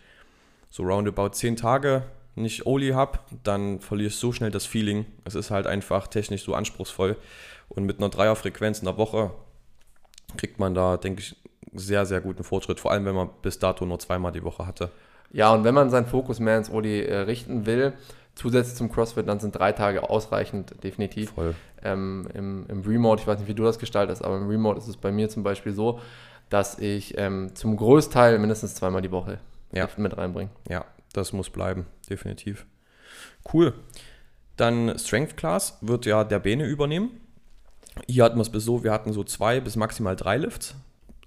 so 0.69 0.83
roundabout 0.83 1.29
10 1.29 1.55
Tage 1.55 2.03
nicht 2.35 2.65
Oli 2.65 2.89
habe, 2.89 3.19
dann 3.43 3.79
verliere 3.79 4.09
ich 4.09 4.15
so 4.15 4.31
schnell 4.31 4.51
das 4.51 4.65
Feeling. 4.65 5.05
Es 5.23 5.35
ist 5.35 5.51
halt 5.51 5.67
einfach 5.67 6.07
technisch 6.07 6.43
so 6.43 6.53
anspruchsvoll. 6.53 7.15
Und 7.69 7.85
mit 7.85 7.97
einer 7.97 8.09
Dreierfrequenz 8.09 8.79
in 8.79 8.85
der 8.85 8.97
Woche 8.97 9.31
kriegt 10.37 10.59
man 10.59 10.73
da, 10.73 10.97
denke 10.97 11.21
ich, 11.21 11.35
sehr, 11.73 12.05
sehr 12.05 12.21
guten 12.21 12.43
Fortschritt, 12.43 12.79
vor 12.79 12.91
allem 12.91 13.05
wenn 13.05 13.15
man 13.15 13.29
bis 13.41 13.59
dato 13.59 13.85
nur 13.85 13.99
zweimal 13.99 14.31
die 14.31 14.43
Woche 14.43 14.65
hatte. 14.65 14.91
Ja, 15.31 15.53
und 15.53 15.63
wenn 15.63 15.75
man 15.75 15.89
seinen 15.89 16.05
Fokus 16.05 16.39
mehr 16.39 16.57
ins 16.57 16.69
Oli 16.69 17.01
äh, 17.01 17.17
richten 17.19 17.65
will, 17.65 17.93
zusätzlich 18.35 18.75
zum 18.75 18.91
CrossFit, 18.91 19.27
dann 19.27 19.39
sind 19.39 19.55
drei 19.55 19.71
Tage 19.71 20.09
ausreichend, 20.09 20.83
definitiv. 20.83 21.31
Voll. 21.31 21.55
Ähm, 21.83 22.27
im, 22.33 22.65
Im 22.67 22.81
Remote, 22.81 23.21
ich 23.21 23.27
weiß 23.27 23.39
nicht, 23.39 23.47
wie 23.47 23.53
du 23.53 23.63
das 23.63 23.79
gestaltest, 23.79 24.23
aber 24.23 24.37
im 24.37 24.47
Remote 24.47 24.77
ist 24.77 24.87
es 24.87 24.97
bei 24.97 25.11
mir 25.11 25.29
zum 25.29 25.43
Beispiel 25.43 25.73
so, 25.73 25.99
dass 26.49 26.79
ich 26.79 27.17
ähm, 27.17 27.55
zum 27.55 27.75
Großteil 27.75 28.37
mindestens 28.39 28.75
zweimal 28.75 29.01
die 29.01 29.11
Woche 29.11 29.39
ja. 29.71 29.89
mit 29.97 30.17
reinbringe. 30.17 30.49
Ja, 30.69 30.85
das 31.13 31.33
muss 31.33 31.49
bleiben, 31.49 31.85
definitiv. 32.09 32.65
Cool. 33.51 33.73
Dann 34.57 34.97
Strength 34.97 35.37
Class 35.37 35.77
wird 35.81 36.05
ja 36.05 36.23
der 36.23 36.39
Bene 36.39 36.65
übernehmen. 36.65 37.19
Hier 38.07 38.23
hatten 38.23 38.37
wir 38.37 38.41
es 38.41 38.49
bis 38.49 38.65
so, 38.65 38.83
wir 38.83 38.91
hatten 38.91 39.13
so 39.13 39.23
zwei 39.23 39.59
bis 39.59 39.75
maximal 39.75 40.15
drei 40.15 40.37
Lifts. 40.37 40.75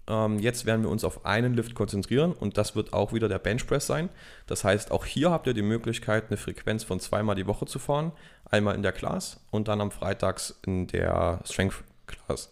Ähm, 0.08 0.38
jetzt 0.38 0.64
werden 0.64 0.82
wir 0.82 0.90
uns 0.90 1.04
auf 1.04 1.26
einen 1.26 1.54
Lift 1.54 1.74
konzentrieren 1.74 2.32
und 2.32 2.56
das 2.56 2.74
wird 2.74 2.92
auch 2.92 3.12
wieder 3.12 3.28
der 3.28 3.38
Bench 3.38 3.66
Press 3.66 3.86
sein. 3.86 4.08
Das 4.46 4.64
heißt, 4.64 4.90
auch 4.90 5.04
hier 5.04 5.30
habt 5.30 5.46
ihr 5.46 5.54
die 5.54 5.62
Möglichkeit, 5.62 6.24
eine 6.28 6.36
Frequenz 6.36 6.84
von 6.84 6.98
zweimal 6.98 7.36
die 7.36 7.46
Woche 7.46 7.66
zu 7.66 7.78
fahren. 7.78 8.12
Einmal 8.50 8.74
in 8.74 8.82
der 8.82 8.92
Class 8.92 9.40
und 9.50 9.68
dann 9.68 9.80
am 9.80 9.90
Freitags 9.90 10.58
in 10.64 10.86
der 10.86 11.40
Strength 11.44 11.84
Class. 12.06 12.50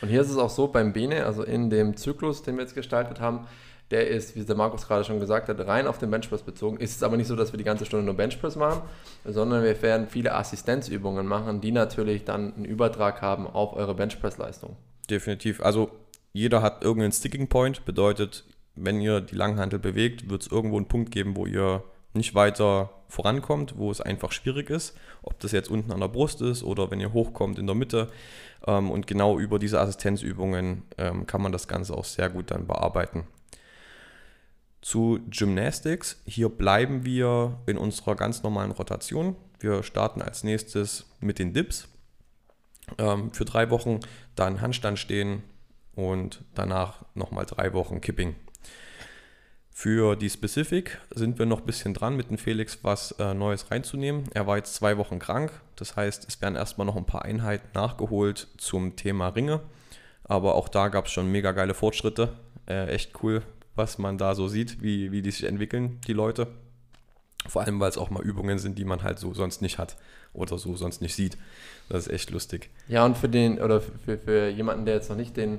Und 0.00 0.08
hier 0.08 0.20
ist 0.20 0.30
es 0.30 0.36
auch 0.36 0.50
so 0.50 0.68
beim 0.68 0.92
Bene, 0.92 1.26
also 1.26 1.42
in 1.42 1.70
dem 1.70 1.96
Zyklus, 1.96 2.42
den 2.42 2.56
wir 2.56 2.62
jetzt 2.62 2.74
gestaltet 2.74 3.20
haben, 3.20 3.46
der 3.92 4.08
ist, 4.08 4.34
wie 4.34 4.44
der 4.44 4.56
Markus 4.56 4.88
gerade 4.88 5.04
schon 5.04 5.20
gesagt 5.20 5.48
hat, 5.48 5.60
rein 5.66 5.86
auf 5.86 5.98
den 5.98 6.10
Benchpress 6.10 6.42
bezogen. 6.42 6.78
Ist 6.78 6.96
es 6.96 7.02
aber 7.02 7.16
nicht 7.16 7.26
so, 7.26 7.36
dass 7.36 7.52
wir 7.52 7.58
die 7.58 7.64
ganze 7.64 7.84
Stunde 7.84 8.04
nur 8.04 8.14
Benchpress 8.14 8.56
machen, 8.56 8.82
sondern 9.24 9.62
wir 9.62 9.80
werden 9.82 10.08
viele 10.08 10.34
Assistenzübungen 10.34 11.26
machen, 11.26 11.60
die 11.60 11.70
natürlich 11.70 12.24
dann 12.24 12.54
einen 12.54 12.64
Übertrag 12.64 13.22
haben 13.22 13.46
auf 13.46 13.74
eure 13.74 13.94
Benchpress-Leistung. 13.94 14.76
Definitiv. 15.08 15.60
Also 15.60 15.90
jeder 16.32 16.62
hat 16.62 16.82
irgendeinen 16.82 17.12
Sticking 17.12 17.48
Point, 17.48 17.84
bedeutet, 17.84 18.44
wenn 18.74 19.00
ihr 19.00 19.20
die 19.20 19.34
Langhantel 19.34 19.78
bewegt, 19.78 20.30
wird 20.30 20.42
es 20.42 20.48
irgendwo 20.50 20.76
einen 20.78 20.88
Punkt 20.88 21.10
geben, 21.10 21.36
wo 21.36 21.44
ihr 21.44 21.84
nicht 22.14 22.34
weiter 22.34 22.90
vorankommt, 23.08 23.76
wo 23.76 23.90
es 23.90 24.00
einfach 24.00 24.32
schwierig 24.32 24.70
ist, 24.70 24.96
ob 25.22 25.38
das 25.40 25.52
jetzt 25.52 25.70
unten 25.70 25.92
an 25.92 26.00
der 26.00 26.08
Brust 26.08 26.40
ist 26.40 26.62
oder 26.62 26.90
wenn 26.90 27.00
ihr 27.00 27.12
hochkommt 27.12 27.58
in 27.58 27.66
der 27.66 27.76
Mitte. 27.76 28.08
Ähm, 28.66 28.90
und 28.90 29.06
genau 29.06 29.38
über 29.38 29.58
diese 29.58 29.80
Assistenzübungen 29.80 30.82
ähm, 30.96 31.26
kann 31.26 31.42
man 31.42 31.52
das 31.52 31.68
Ganze 31.68 31.94
auch 31.94 32.04
sehr 32.04 32.30
gut 32.30 32.50
dann 32.50 32.66
bearbeiten. 32.66 33.24
Zu 34.82 35.20
Gymnastics. 35.30 36.20
Hier 36.26 36.48
bleiben 36.48 37.04
wir 37.04 37.58
in 37.66 37.78
unserer 37.78 38.16
ganz 38.16 38.42
normalen 38.42 38.72
Rotation. 38.72 39.36
Wir 39.60 39.82
starten 39.82 40.20
als 40.20 40.44
nächstes 40.44 41.06
mit 41.20 41.38
den 41.38 41.54
Dips 41.54 41.88
ähm, 42.98 43.32
für 43.32 43.44
drei 43.44 43.70
Wochen, 43.70 44.00
dann 44.34 44.60
Handstand 44.60 44.98
stehen 44.98 45.42
und 45.94 46.44
danach 46.54 47.04
nochmal 47.14 47.46
drei 47.46 47.72
Wochen 47.72 48.00
Kipping. 48.00 48.34
Für 49.70 50.16
die 50.16 50.30
Specific 50.30 50.98
sind 51.10 51.38
wir 51.38 51.46
noch 51.46 51.60
ein 51.60 51.66
bisschen 51.66 51.94
dran, 51.94 52.16
mit 52.16 52.30
dem 52.30 52.38
Felix 52.38 52.78
was 52.82 53.12
äh, 53.12 53.34
Neues 53.34 53.70
reinzunehmen. 53.70 54.24
Er 54.34 54.46
war 54.46 54.56
jetzt 54.56 54.74
zwei 54.74 54.98
Wochen 54.98 55.18
krank, 55.18 55.50
das 55.76 55.96
heißt, 55.96 56.28
es 56.28 56.40
werden 56.40 56.56
erstmal 56.56 56.86
noch 56.86 56.96
ein 56.96 57.06
paar 57.06 57.24
Einheiten 57.24 57.68
nachgeholt 57.74 58.48
zum 58.58 58.96
Thema 58.96 59.28
Ringe. 59.28 59.60
Aber 60.24 60.54
auch 60.54 60.68
da 60.68 60.88
gab 60.88 61.06
es 61.06 61.12
schon 61.12 61.32
mega 61.32 61.52
geile 61.52 61.74
Fortschritte. 61.74 62.34
Äh, 62.68 62.88
echt 62.88 63.22
cool, 63.22 63.42
was 63.74 63.98
man 63.98 64.18
da 64.18 64.34
so 64.34 64.48
sieht, 64.48 64.82
wie, 64.82 65.12
wie 65.12 65.22
die 65.22 65.30
sich 65.30 65.44
entwickeln, 65.44 66.00
die 66.06 66.12
Leute. 66.12 66.48
Vor 67.46 67.62
allem, 67.62 67.80
weil 67.80 67.88
es 67.88 67.98
auch 67.98 68.10
mal 68.10 68.22
Übungen 68.22 68.58
sind, 68.58 68.78
die 68.78 68.84
man 68.84 69.02
halt 69.02 69.18
so 69.18 69.34
sonst 69.34 69.62
nicht 69.62 69.78
hat 69.78 69.96
oder 70.32 70.58
so 70.58 70.76
sonst 70.76 71.02
nicht 71.02 71.14
sieht. 71.14 71.36
Das 71.88 72.06
ist 72.06 72.12
echt 72.12 72.30
lustig. 72.30 72.70
Ja, 72.88 73.04
und 73.04 73.16
für 73.16 73.28
den, 73.28 73.60
oder 73.60 73.80
für, 73.80 74.18
für 74.18 74.48
jemanden, 74.48 74.84
der 74.86 74.94
jetzt 74.94 75.10
noch 75.10 75.16
nicht 75.16 75.36
den, 75.36 75.58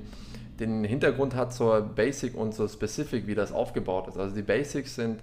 den 0.59 0.83
Hintergrund 0.83 1.35
hat 1.35 1.53
zur 1.53 1.81
Basic 1.81 2.35
und 2.35 2.53
zur 2.53 2.69
Specific, 2.69 3.27
wie 3.27 3.35
das 3.35 3.51
aufgebaut 3.51 4.07
ist. 4.07 4.17
Also 4.17 4.35
die 4.35 4.43
Basics 4.43 4.95
sind 4.95 5.21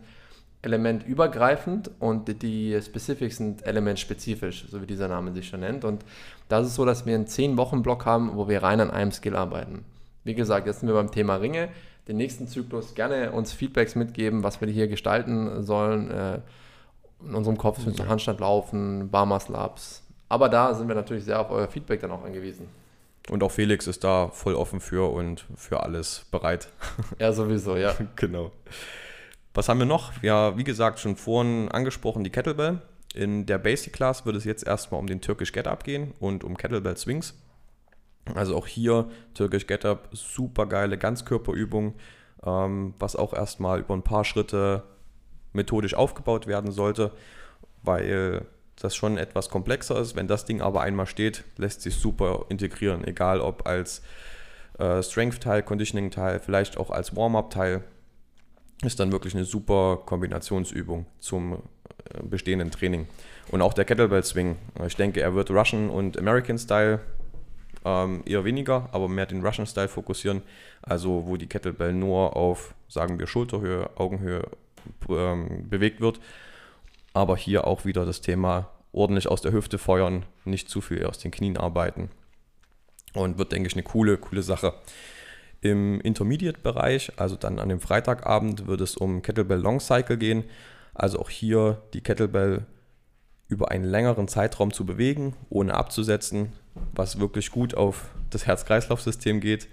elementübergreifend 0.63 1.91
und 1.99 2.43
die 2.43 2.79
Specifics 2.83 3.39
sind 3.39 3.67
elementspezifisch, 3.67 4.67
so 4.69 4.83
wie 4.83 4.87
dieser 4.87 5.09
Name 5.09 5.33
sich 5.33 5.49
schon 5.49 5.61
nennt. 5.61 5.85
Und 5.85 6.05
das 6.49 6.67
ist 6.67 6.75
so, 6.75 6.85
dass 6.85 7.07
wir 7.07 7.15
einen 7.15 7.27
10-Wochen-Block 7.27 8.05
haben, 8.05 8.37
wo 8.37 8.49
wir 8.49 8.63
rein 8.63 8.81
an 8.81 8.91
einem 8.91 9.13
Skill 9.13 9.37
arbeiten. 9.37 9.87
Wie 10.25 10.35
gesagt, 10.35 10.67
jetzt 10.67 10.81
sind 10.81 10.89
wir 10.89 10.95
beim 10.95 11.11
Thema 11.11 11.37
Ringe 11.37 11.71
den 12.09 12.17
nächsten 12.17 12.49
Zyklus 12.49 12.95
gerne 12.95 13.33
uns 13.33 13.53
Feedbacks 13.53 13.95
mitgeben, 13.95 14.43
was 14.43 14.61
wir 14.61 14.69
hier 14.69 14.89
gestalten 14.89 15.63
sollen. 15.63 16.11
Äh, 16.11 16.41
in 17.25 17.35
unserem 17.35 17.59
Kopf 17.59 17.85
mit 17.85 17.97
so 17.97 18.07
Handstand 18.07 18.41
laufen, 18.41 19.11
Barmas 19.11 19.49
Labs. 19.49 20.03
Aber 20.29 20.49
da 20.49 20.75
sind 20.75 20.89
wir 20.89 20.95
natürlich 20.95 21.25
sehr 21.25 21.41
auf 21.41 21.51
euer 21.51 21.69
Feedback 21.69 22.01
dann 22.01 22.11
auch 22.13 22.25
angewiesen. 22.25 22.69
Und 23.29 23.43
auch 23.43 23.51
Felix 23.51 23.87
ist 23.87 24.03
da 24.05 24.29
voll 24.29 24.55
offen 24.55 24.81
für 24.81 25.13
und 25.13 25.45
für 25.55 25.83
alles 25.83 26.27
bereit. 26.31 26.69
Ja, 27.19 27.33
sowieso, 27.33 27.77
ja. 27.77 27.95
genau. 28.17 28.51
Was 29.53 29.69
haben 29.69 29.79
wir 29.79 29.87
noch? 29.87 30.13
Ja, 30.23 30.57
wie 30.57 30.65
gesagt, 30.65 31.01
schon 31.01 31.17
vorhin 31.17 31.69
angesprochen, 31.69 32.25
die 32.25 32.31
Kettlebell. 32.31 32.81
In 33.15 33.45
der 33.47 33.59
Basic 33.59 33.93
Class 33.93 34.25
wird 34.25 34.37
es 34.37 34.45
jetzt 34.45 34.67
erstmal 34.67 35.01
um 35.01 35.07
den 35.07 35.21
Turkish 35.21 35.53
Get-Up 35.53 35.85
gehen 35.85 36.15
und 36.21 36.45
um 36.45 36.57
Kettlebell 36.57 36.97
Swings. 36.97 37.35
Also 38.35 38.57
auch 38.57 38.67
hier 38.67 39.09
Turkish 39.35 39.67
Get-Up, 39.67 40.09
super 40.13 40.67
geile 40.67 40.99
Ganzkörperübung, 40.99 41.95
ähm, 42.45 42.95
was 42.99 43.17
auch 43.17 43.33
erstmal 43.33 43.81
über 43.81 43.95
ein 43.95 44.03
paar 44.03 44.25
Schritte 44.25 44.85
methodisch 45.53 45.95
aufgebaut 45.95 46.47
werden 46.47 46.71
sollte, 46.71 47.11
weil 47.83 48.47
das 48.77 48.97
schon 48.97 49.19
etwas 49.19 49.49
komplexer 49.49 49.99
ist. 50.01 50.17
Wenn 50.17 50.29
das 50.29 50.45
Ding 50.45 50.61
aber 50.61 50.83
einmal 50.83 51.07
steht, 51.07 51.45
lässt 51.57 51.83
sich 51.83 51.97
super 51.97 52.47
integrieren, 52.49 53.05
egal 53.05 53.41
ob 53.41 53.67
als 53.67 54.03
äh, 54.79 55.03
Strength-Teil, 55.03 55.63
Conditioning-Teil, 55.63 56.41
vielleicht 56.41 56.79
auch 56.79 56.91
als 56.91 57.15
Warm-up-Teil. 57.15 57.83
Ist 58.83 58.99
dann 58.99 59.13
wirklich 59.13 59.35
eine 59.35 59.45
super 59.45 59.99
Kombinationsübung 60.07 61.05
zum 61.19 61.55
äh, 61.55 61.59
bestehenden 62.23 62.71
Training. 62.71 63.07
Und 63.49 63.61
auch 63.61 63.75
der 63.75 63.85
Kettlebell 63.85 64.25
Swing. 64.25 64.57
Ich 64.87 64.97
denke, 64.97 65.21
er 65.21 65.35
wird 65.35 65.51
Russian 65.51 65.91
und 65.91 66.19
American 66.19 66.59
Style 66.59 67.01
ähm, 67.85 68.23
eher 68.27 68.45
weniger, 68.45 68.89
aber 68.93 69.09
mehr 69.09 69.27
den 69.27 69.45
Russian 69.45 69.67
Style 69.67 69.89
fokussieren. 69.89 70.43
Also 70.83 71.27
wo 71.27 71.37
die 71.37 71.47
Kettlebell 71.47 71.93
nur 71.93 72.37
auf, 72.37 72.75
sagen 72.89 73.19
wir, 73.19 73.27
Schulterhöhe, 73.27 73.91
Augenhöhe 73.97 74.43
ähm, 75.09 75.69
bewegt 75.69 76.01
wird. 76.01 76.21
Aber 77.13 77.37
hier 77.37 77.67
auch 77.67 77.85
wieder 77.85 78.05
das 78.05 78.21
Thema 78.21 78.71
ordentlich 78.93 79.29
aus 79.29 79.41
der 79.41 79.53
Hüfte 79.53 79.79
feuern, 79.79 80.25
nicht 80.45 80.69
zu 80.69 80.81
viel 80.81 81.05
aus 81.07 81.19
den 81.19 81.31
Knien 81.31 81.57
arbeiten. 81.57 82.11
Und 83.15 83.39
wird, 83.39 83.53
denke 83.53 83.67
ich, 83.67 83.75
eine 83.75 83.83
coole, 83.83 84.19
coole 84.19 84.43
Sache. 84.43 84.75
Im 85.61 86.01
Intermediate-Bereich, 86.01 87.13
also 87.17 87.37
dann 87.37 87.59
an 87.59 87.69
dem 87.69 87.81
Freitagabend, 87.81 88.67
wird 88.67 88.81
es 88.81 88.97
um 88.97 89.23
Kettlebell 89.23 89.61
Long 89.61 89.81
Cycle 89.81 90.17
gehen. 90.17 90.45
Also 90.95 91.19
auch 91.19 91.31
hier 91.31 91.83
die 91.93 92.01
Kettlebell 92.01 92.67
über 93.49 93.71
einen 93.71 93.85
längeren 93.85 94.29
Zeitraum 94.29 94.73
zu 94.73 94.87
bewegen, 94.87 95.35
ohne 95.49 95.75
abzusetzen, 95.75 96.53
was 96.95 97.19
wirklich 97.19 97.51
gut 97.51 97.75
auf 97.75 98.11
das 98.31 98.47
Herz-Kreislauf-System 98.47 99.41
geht 99.41 99.69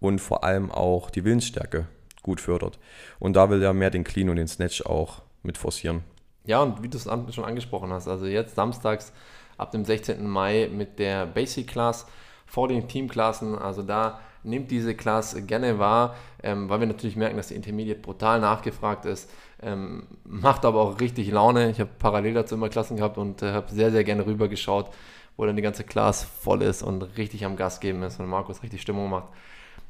und 0.00 0.20
vor 0.20 0.44
allem 0.44 0.70
auch 0.70 1.10
die 1.10 1.24
Willensstärke 1.24 1.86
gut 2.22 2.40
fördert. 2.40 2.78
Und 3.18 3.34
da 3.34 3.50
will 3.50 3.62
er 3.62 3.72
mehr 3.72 3.90
den 3.90 4.04
Clean 4.04 4.28
und 4.28 4.36
den 4.36 4.48
Snatch 4.48 4.82
auch 4.82 5.22
mit 5.42 5.58
forcieren. 5.58 6.02
Ja, 6.44 6.62
und 6.62 6.82
wie 6.82 6.88
du 6.88 6.96
es 6.96 7.04
schon 7.04 7.44
angesprochen 7.44 7.92
hast, 7.92 8.08
also 8.08 8.26
jetzt 8.26 8.54
samstags 8.54 9.12
ab 9.56 9.72
dem 9.72 9.84
16. 9.84 10.26
Mai 10.26 10.70
mit 10.72 10.98
der 10.98 11.26
Basic 11.26 11.66
Class 11.66 12.06
vor 12.46 12.68
den 12.68 12.88
Teamklassen, 12.88 13.58
also 13.58 13.82
da 13.82 14.20
nehmt 14.44 14.70
diese 14.70 14.94
Class 14.94 15.36
gerne 15.46 15.78
wahr, 15.78 16.14
ähm, 16.42 16.68
weil 16.68 16.80
wir 16.80 16.86
natürlich 16.86 17.16
merken, 17.16 17.36
dass 17.36 17.48
die 17.48 17.54
Intermediate 17.54 18.00
brutal 18.00 18.40
nachgefragt 18.40 19.04
ist. 19.04 19.30
Ähm, 19.60 20.06
macht 20.24 20.64
aber 20.64 20.80
auch 20.80 21.00
richtig 21.00 21.30
Laune. 21.30 21.70
Ich 21.70 21.80
habe 21.80 21.90
parallel 21.98 22.34
dazu 22.34 22.54
immer 22.54 22.68
Klassen 22.68 22.96
gehabt 22.96 23.18
und 23.18 23.42
äh, 23.42 23.52
habe 23.52 23.72
sehr, 23.72 23.90
sehr 23.90 24.04
gerne 24.04 24.24
rübergeschaut, 24.24 24.90
wo 25.38 25.46
dann 25.46 25.56
die 25.56 25.62
ganze 25.62 25.84
Class 25.84 26.24
voll 26.24 26.62
ist 26.62 26.82
und 26.82 27.00
richtig 27.16 27.46
am 27.46 27.56
Gas 27.56 27.80
geben 27.80 28.02
ist 28.02 28.20
und 28.20 28.26
Markus 28.26 28.62
richtig 28.62 28.82
Stimmung 28.82 29.08
macht. 29.08 29.28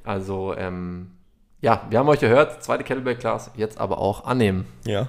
Also, 0.05 0.55
ähm, 0.55 1.11
ja, 1.61 1.87
wir 1.89 1.99
haben 1.99 2.09
euch 2.09 2.21
gehört, 2.21 2.63
zweite 2.63 2.85
Kettlebell-Class, 2.85 3.53
jetzt 3.57 3.79
aber 3.79 3.99
auch 3.99 4.27
annehmen. 4.27 4.67
Ja, 4.85 5.09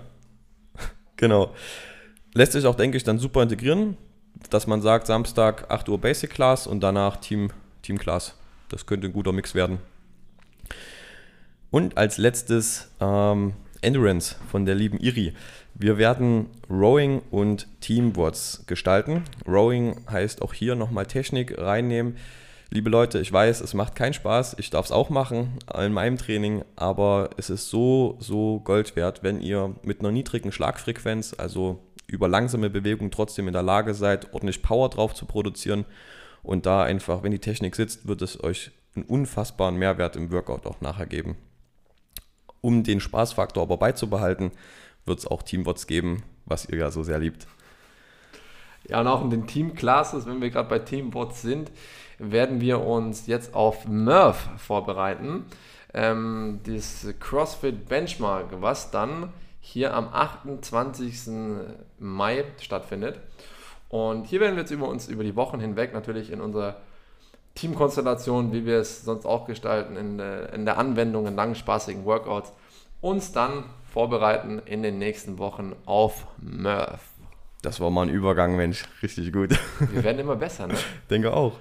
genau. 1.18 1.54
Lässt 2.34 2.54
sich 2.54 2.66
auch, 2.66 2.76
denke 2.76 2.96
ich, 2.96 3.04
dann 3.04 3.20
super 3.20 3.44
integrieren, 3.44 3.98
dass 4.50 4.66
man 4.66 4.82
sagt, 4.82 5.08
Samstag 5.08 5.70
8 5.70 5.90
Uhr 5.90 6.00
Basic 6.00 6.30
Class 6.30 6.68
und 6.68 6.80
danach 6.80 7.18
Team, 7.18 7.52
Team 7.82 7.98
Class. 7.98 8.36
Das 8.70 8.86
könnte 8.86 9.08
ein 9.08 9.14
guter 9.14 9.34
Mix 9.34 9.56
werden. 9.56 9.80
Und 11.70 11.98
als 11.98 12.18
letztes 12.18 12.92
ähm, 13.02 13.54
Endurance 13.82 14.36
von 14.50 14.66
der 14.66 14.76
lieben 14.76 15.00
Iri. 15.00 15.34
Wir 15.76 15.98
werden 15.98 16.48
Rowing 16.70 17.22
und 17.32 17.68
Teamboards 17.82 18.64
gestalten. 18.68 19.24
Rowing 19.48 19.96
heißt 20.10 20.42
auch 20.42 20.54
hier 20.54 20.76
nochmal 20.76 21.06
Technik 21.06 21.58
reinnehmen. 21.58 22.18
Liebe 22.72 22.90
Leute, 22.90 23.20
ich 23.20 23.32
weiß, 23.34 23.62
es 23.62 23.74
macht 23.74 23.96
keinen 23.96 24.14
Spaß. 24.14 24.58
Ich 24.60 24.70
darf 24.70 24.86
es 24.86 24.92
auch 24.92 25.10
machen 25.10 25.58
in 25.76 25.94
meinem 25.94 26.18
Training, 26.18 26.64
aber 26.76 27.32
es 27.38 27.50
ist 27.50 27.70
so, 27.70 28.18
so 28.20 28.60
Gold 28.60 28.96
wert, 28.96 29.24
wenn 29.24 29.42
ihr 29.42 29.74
mit 29.82 30.02
einer 30.02 30.12
niedrigen 30.12 30.52
Schlagfrequenz, 30.52 31.34
also 31.38 31.80
über 32.06 32.28
langsame 32.28 32.70
Bewegung 32.70 33.10
trotzdem 33.10 33.48
in 33.48 33.54
der 33.54 33.64
Lage 33.64 33.94
seid, 33.94 34.34
ordentlich 34.34 34.62
Power 34.62 34.90
drauf 34.90 35.16
zu 35.16 35.26
produzieren. 35.26 35.86
Und 36.44 36.66
da 36.66 36.84
einfach, 36.84 37.24
wenn 37.24 37.32
die 37.32 37.40
Technik 37.40 37.76
sitzt, 37.76 38.08
wird 38.08 38.22
es 38.22 38.44
euch 38.44 38.72
einen 38.96 39.06
unfassbaren 39.06 39.76
Mehrwert 39.76 40.16
im 40.16 40.32
Workout 40.32 40.66
auch 40.66 40.82
nachher 40.82 41.06
geben. 41.06 41.38
Um 42.62 42.84
den 42.84 43.00
Spaßfaktor 43.00 43.64
aber 43.64 43.78
beizubehalten, 43.78 44.52
wird 45.06 45.20
es 45.20 45.28
auch 45.28 45.44
Teambots 45.44 45.88
geben, 45.88 46.24
was 46.46 46.68
ihr 46.68 46.78
ja 46.78 46.92
so 46.92 47.04
sehr 47.04 47.20
liebt. 47.20 47.48
Ja, 48.88 49.02
und 49.02 49.08
auch 49.08 49.24
in 49.24 49.30
den 49.30 49.48
Team 49.48 49.76
Classes, 49.76 50.26
wenn 50.26 50.42
wir 50.42 50.50
gerade 50.50 50.70
bei 50.70 50.80
Teambots 50.80 51.42
sind, 51.42 51.72
werden 52.18 52.60
wir 52.62 52.82
uns 52.82 53.28
jetzt 53.28 53.54
auf 53.54 53.88
Murph 53.88 54.50
vorbereiten. 54.58 55.46
Ähm, 55.94 56.60
das 56.66 57.08
CrossFit 57.20 57.88
Benchmark, 57.88 58.48
was 58.62 58.92
dann 58.92 59.32
hier 59.62 59.94
am 59.94 60.10
28. 60.10 61.30
Mai 62.00 62.46
stattfindet. 62.60 63.20
Und 63.90 64.28
hier 64.28 64.40
werden 64.40 64.56
wir 64.56 64.62
jetzt 64.62 64.72
über 64.72 64.88
uns 64.88 65.08
über 65.08 65.24
die 65.24 65.36
Wochen 65.36 65.60
hinweg 65.60 65.94
natürlich 65.94 66.32
in 66.32 66.42
unser 66.42 66.78
Teamkonstellation, 67.60 68.54
wie 68.54 68.66
wir 68.66 68.80
es 68.80 69.04
sonst 69.04 69.26
auch 69.26 69.46
gestalten, 69.46 69.98
in 69.98 70.18
der, 70.18 70.54
in 70.54 70.64
der 70.64 70.78
Anwendung, 70.78 71.28
in 71.28 71.36
langen, 71.36 71.56
spaßigen 71.56 72.06
Workouts, 72.06 72.54
uns 73.02 73.34
dann 73.34 73.66
vorbereiten 73.92 74.62
in 74.66 74.82
den 74.82 74.98
nächsten 74.98 75.38
Wochen 75.40 75.76
auf 75.86 76.26
Murph. 76.38 77.04
Das 77.62 77.82
war 77.82 77.90
mal 77.90 78.04
ein 78.04 78.10
Übergang, 78.10 78.56
Mensch. 78.56 78.88
Richtig 79.04 79.34
gut. 79.34 79.60
Wir 79.92 80.04
werden 80.06 80.20
immer 80.20 80.38
besser, 80.38 80.68
ne? 80.68 80.76
Denke 81.10 81.34
auch. 81.34 81.60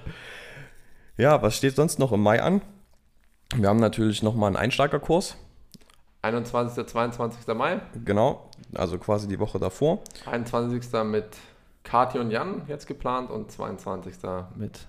Ja, 1.17 1.43
was 1.43 1.57
steht 1.57 1.75
sonst 1.75 1.99
noch 1.99 2.13
im 2.13 2.23
Mai 2.23 2.41
an? 2.41 2.63
Wir 3.57 3.69
haben 3.69 3.81
natürlich 3.81 4.23
nochmal 4.23 4.49
einen 4.49 4.57
Einsteigerkurs. 4.57 5.37
21. 6.23 6.87
22. 6.87 7.55
Mai. 7.57 7.81
Genau, 8.05 8.49
also 8.73 8.99
quasi 8.99 9.27
die 9.27 9.41
Woche 9.41 9.59
davor. 9.59 10.01
21. 10.27 10.93
mit 11.05 11.27
Kati 11.83 12.21
und 12.21 12.31
Jan 12.31 12.63
jetzt 12.69 12.87
geplant 12.87 13.31
und 13.31 13.51
22. 13.51 14.15
mit 14.55 14.87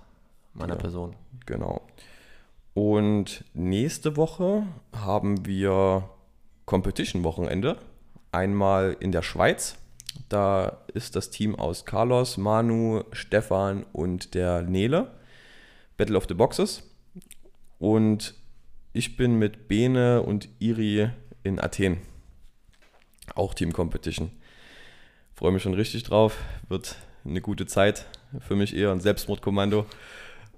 meiner 0.59 0.75
ja, 0.75 0.79
Person. 0.79 1.15
Genau. 1.45 1.81
Und 2.73 3.43
nächste 3.53 4.15
Woche 4.15 4.63
haben 4.93 5.45
wir 5.45 6.09
Competition-Wochenende. 6.65 7.77
Einmal 8.31 8.95
in 8.99 9.11
der 9.11 9.23
Schweiz. 9.23 9.75
Da 10.29 10.77
ist 10.93 11.15
das 11.15 11.29
Team 11.29 11.55
aus 11.55 11.85
Carlos, 11.85 12.37
Manu, 12.37 13.03
Stefan 13.11 13.85
und 13.91 14.33
der 14.35 14.61
Nele. 14.61 15.11
Battle 15.97 16.15
of 16.15 16.25
the 16.27 16.35
Boxes. 16.35 16.83
Und 17.79 18.35
ich 18.93 19.17
bin 19.17 19.39
mit 19.39 19.67
Bene 19.67 20.21
und 20.21 20.47
Iri 20.59 21.09
in 21.43 21.59
Athen. 21.59 21.97
Auch 23.35 23.53
Team 23.53 23.73
Competition. 23.73 24.31
Freue 25.33 25.51
mich 25.51 25.63
schon 25.63 25.73
richtig 25.73 26.03
drauf. 26.03 26.37
Wird 26.67 26.95
eine 27.25 27.41
gute 27.41 27.65
Zeit. 27.65 28.05
Für 28.39 28.55
mich 28.55 28.75
eher 28.75 28.91
ein 28.91 28.99
Selbstmordkommando 28.99 29.85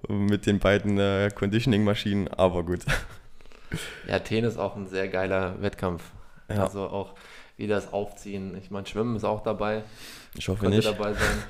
mit 0.08 0.46
den 0.46 0.60
beiden 0.60 0.98
äh, 1.00 1.30
Conditioning-Maschinen, 1.34 2.28
aber 2.30 2.64
gut. 2.64 2.82
Ja, 4.06 4.16
Athen 4.16 4.44
ist 4.44 4.58
auch 4.58 4.76
ein 4.76 4.88
sehr 4.88 5.08
geiler 5.08 5.62
Wettkampf. 5.62 6.04
Ja. 6.50 6.64
Also 6.64 6.82
auch 6.82 7.14
wie 7.56 7.68
das 7.68 7.94
Aufziehen. 7.94 8.58
Ich 8.58 8.70
meine, 8.70 8.86
Schwimmen 8.86 9.16
ist 9.16 9.24
auch 9.24 9.44
dabei. 9.44 9.84
Ich 10.36 10.50
hoffe 10.50 10.68
nicht. 10.68 10.86
dabei 10.86 11.14
sein. 11.14 11.22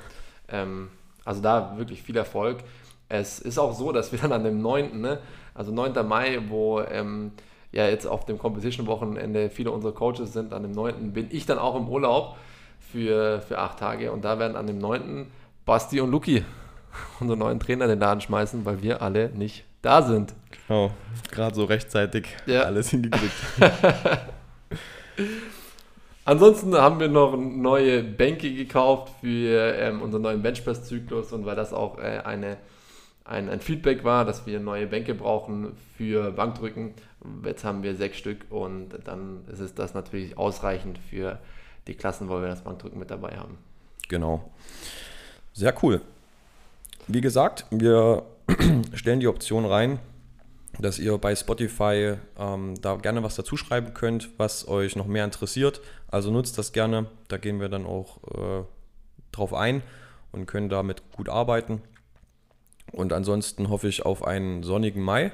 Ähm, 0.53 0.89
also 1.24 1.41
da 1.41 1.77
wirklich 1.77 2.03
viel 2.03 2.17
Erfolg. 2.17 2.58
Es 3.08 3.39
ist 3.39 3.58
auch 3.58 3.74
so, 3.74 3.93
dass 3.93 4.12
wir 4.12 4.20
dann 4.20 4.34
an 4.34 4.43
dem 4.43 4.62
9., 4.62 5.00
ne, 5.00 5.20
also 5.53 5.72
9. 5.72 6.05
Mai, 6.05 6.39
wo 6.50 6.81
ähm, 6.81 7.31
ja 7.72 7.88
jetzt 7.88 8.05
auf 8.05 8.25
dem 8.25 8.38
Competition-Wochenende 8.38 9.50
viele 9.50 9.72
unserer 9.72 9.93
Coaches 9.93 10.34
sind, 10.34 10.51
an 10.51 10.63
dem 10.63 10.74
9. 10.74 11.13
bin 11.13 11.27
ich 11.31 11.46
dann 11.46 11.58
auch 11.58 11.77
im 11.77 11.88
Urlaub 11.88 12.36
für, 12.81 13.41
für 13.41 13.60
acht 13.60 13.79
Tage 13.79 14.12
und 14.12 14.25
da 14.25 14.39
werden 14.39 14.58
an 14.58 14.67
dem 14.67 14.77
9. 14.77 15.27
Basti 15.65 16.01
und 16.01 16.12
Luki 16.12 16.43
unsere 17.19 17.38
neuen 17.38 17.60
Trainer 17.60 17.88
den 17.88 18.00
Laden 18.00 18.21
schmeißen, 18.21 18.65
weil 18.65 18.81
wir 18.81 19.01
alle 19.01 19.29
nicht 19.29 19.65
da 19.81 20.01
sind. 20.01 20.33
Genau, 20.67 20.91
gerade 21.31 21.55
so 21.55 21.65
rechtzeitig 21.65 22.27
ja. 22.45 22.62
alles 22.63 22.89
hingekriegt. 22.89 23.33
Ansonsten 26.24 26.75
haben 26.75 27.00
wir 27.00 27.07
noch 27.07 27.36
neue 27.36 28.03
Bänke 28.03 28.53
gekauft 28.53 29.12
für 29.21 29.74
ähm, 29.75 30.01
unseren 30.01 30.21
neuen 30.21 30.41
Benchpress-Zyklus 30.41 31.33
und 31.33 31.45
weil 31.45 31.55
das 31.55 31.74
auch 31.74 31.98
äh, 31.98 32.21
eine, 32.24 32.57
ein, 33.25 33.50
ein, 33.50 33.60
Feedback 33.60 34.03
war, 34.03 34.24
dass 34.24 34.45
wir 34.45 34.60
neue 34.60 34.86
Bänke 34.86 35.15
brauchen 35.15 35.75
für 35.98 36.31
Bankdrücken. 36.31 36.93
Jetzt 37.43 37.63
haben 37.63 37.81
wir 37.81 37.95
sechs 37.95 38.17
Stück 38.17 38.45
und 38.51 38.89
dann 39.03 39.45
ist 39.51 39.60
es 39.60 39.74
das 39.74 39.95
natürlich 39.95 40.38
ausreichend 40.38 41.00
für 41.10 41.39
die 41.88 41.95
Klassen, 41.95 42.29
wo 42.29 42.39
wir 42.39 42.48
das 42.48 42.62
Bankdrücken 42.62 43.00
mit 43.00 43.10
dabei 43.10 43.38
haben. 43.38 43.57
Genau. 44.07 44.51
Sehr 45.53 45.74
cool. 45.81 46.01
Wie 47.08 47.22
gesagt, 47.22 47.65
wir 47.72 48.24
stellen 48.93 49.20
die 49.20 49.27
Option 49.27 49.65
rein, 49.65 50.00
dass 50.79 51.00
ihr 51.00 51.17
bei 51.17 51.36
Spotify 51.36 52.15
ähm, 52.38 52.81
da 52.81 52.96
gerne 52.96 53.24
was 53.24 53.36
dazu 53.36 53.58
schreiben 53.58 53.93
könnt, 53.93 54.29
was 54.38 54.67
euch 54.67 54.96
noch 54.96 55.08
mehr 55.08 55.25
interessiert. 55.25 55.81
Also 56.08 56.31
nutzt 56.31 56.58
das 56.58 56.72
gerne, 56.72 57.08
da 57.27 57.38
gehen 57.38 57.60
wir 57.60 57.70
dann 57.70 57.86
auch 57.86 58.17
äh, 58.34 58.63
drauf 59.32 59.54
ein 59.54 59.84
und 60.32 60.45
können 60.45 60.69
damit 60.69 61.04
gut 61.12 61.30
arbeiten. 61.30 61.82
Und 62.91 63.13
ansonsten 63.13 63.69
hoffe 63.69 63.88
ich 63.88 64.06
auf 64.06 64.26
einen 64.26 64.63
sonnigen 64.63 65.02
Mai. 65.02 65.32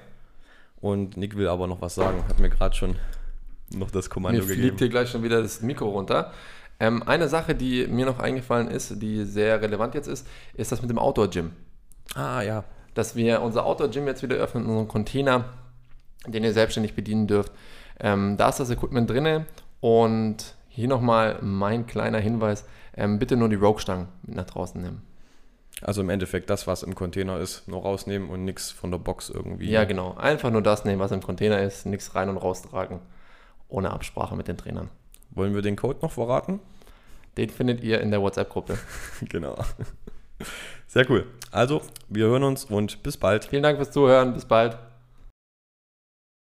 Und 0.79 1.17
Nick 1.17 1.35
will 1.35 1.47
aber 1.47 1.67
noch 1.67 1.81
was 1.81 1.95
sagen, 1.95 2.23
hat 2.27 2.39
mir 2.39 2.49
gerade 2.49 2.75
schon 2.75 2.95
noch 3.75 3.89
das 3.89 4.09
Kommando 4.09 4.39
mir 4.39 4.47
gegeben. 4.47 4.61
Mir 4.61 4.67
fliegt 4.67 4.79
hier 4.79 4.89
gleich 4.89 5.09
schon 5.09 5.23
wieder 5.23 5.41
das 5.41 5.61
Mikro 5.61 5.89
runter. 5.89 6.33
Ähm, 6.79 7.03
eine 7.03 7.27
Sache, 7.27 7.55
die 7.55 7.87
mir 7.87 8.05
noch 8.05 8.19
eingefallen 8.19 8.67
ist, 8.67 9.01
die 9.01 9.25
sehr 9.25 9.61
relevant 9.61 9.95
jetzt 9.95 10.07
ist, 10.07 10.27
ist 10.53 10.71
das 10.71 10.81
mit 10.81 10.89
dem 10.89 10.99
Outdoor-Gym. 10.99 11.51
Ah, 12.15 12.41
ja. 12.41 12.63
Dass 12.93 13.15
wir 13.15 13.41
unser 13.41 13.65
Outdoor-Gym 13.65 14.07
jetzt 14.07 14.23
wieder 14.23 14.35
öffnen, 14.35 14.65
unseren 14.65 14.87
Container, 14.87 15.45
den 16.27 16.43
ihr 16.43 16.53
selbstständig 16.53 16.95
bedienen 16.95 17.27
dürft. 17.27 17.51
Ähm, 17.99 18.37
da 18.37 18.49
ist 18.49 18.59
das 18.59 18.69
Equipment 18.69 19.09
drin 19.09 19.45
und 19.79 20.55
hier 20.69 20.87
nochmal 20.87 21.39
mein 21.41 21.87
kleiner 21.87 22.19
Hinweis: 22.19 22.65
ähm, 22.95 23.17
bitte 23.17 23.37
nur 23.37 23.49
die 23.49 23.55
Rogue-Stangen 23.55 24.07
mit 24.23 24.35
nach 24.35 24.45
draußen 24.45 24.79
nehmen. 24.79 25.01
Also 25.81 26.01
im 26.01 26.09
Endeffekt 26.09 26.49
das, 26.49 26.65
was 26.65 26.83
im 26.83 26.95
Container 26.95 27.39
ist, 27.39 27.67
nur 27.67 27.81
rausnehmen 27.81 28.29
und 28.29 28.45
nichts 28.45 28.71
von 28.71 28.89
der 28.89 28.97
Box 28.97 29.29
irgendwie. 29.29 29.69
Ja, 29.69 29.85
genau. 29.85 30.15
Einfach 30.15 30.49
nur 30.49 30.63
das 30.63 30.85
nehmen, 30.85 30.99
was 30.99 31.11
im 31.11 31.21
Container 31.21 31.61
ist, 31.61 31.85
nichts 31.85 32.15
rein 32.15 32.29
und 32.29 32.37
raustragen. 32.37 32.99
Ohne 33.69 33.91
Absprache 33.91 34.35
mit 34.35 34.47
den 34.47 34.57
Trainern. 34.57 34.89
Wollen 35.37 35.53
wir 35.53 35.61
den 35.61 35.75
Code 35.75 35.99
noch 36.01 36.11
verraten? 36.11 36.59
Den 37.37 37.49
findet 37.49 37.83
ihr 37.83 38.01
in 38.01 38.09
der 38.09 38.21
WhatsApp-Gruppe. 38.21 38.79
genau. 39.29 39.55
Sehr 40.87 41.07
cool. 41.11 41.27
Also, 41.51 41.83
wir 42.09 42.25
hören 42.25 42.43
uns 42.43 42.65
und 42.65 43.03
bis 43.03 43.17
bald. 43.17 43.45
Vielen 43.45 43.61
Dank 43.61 43.77
fürs 43.77 43.91
Zuhören. 43.91 44.33
Bis 44.33 44.45
bald. 44.45 44.77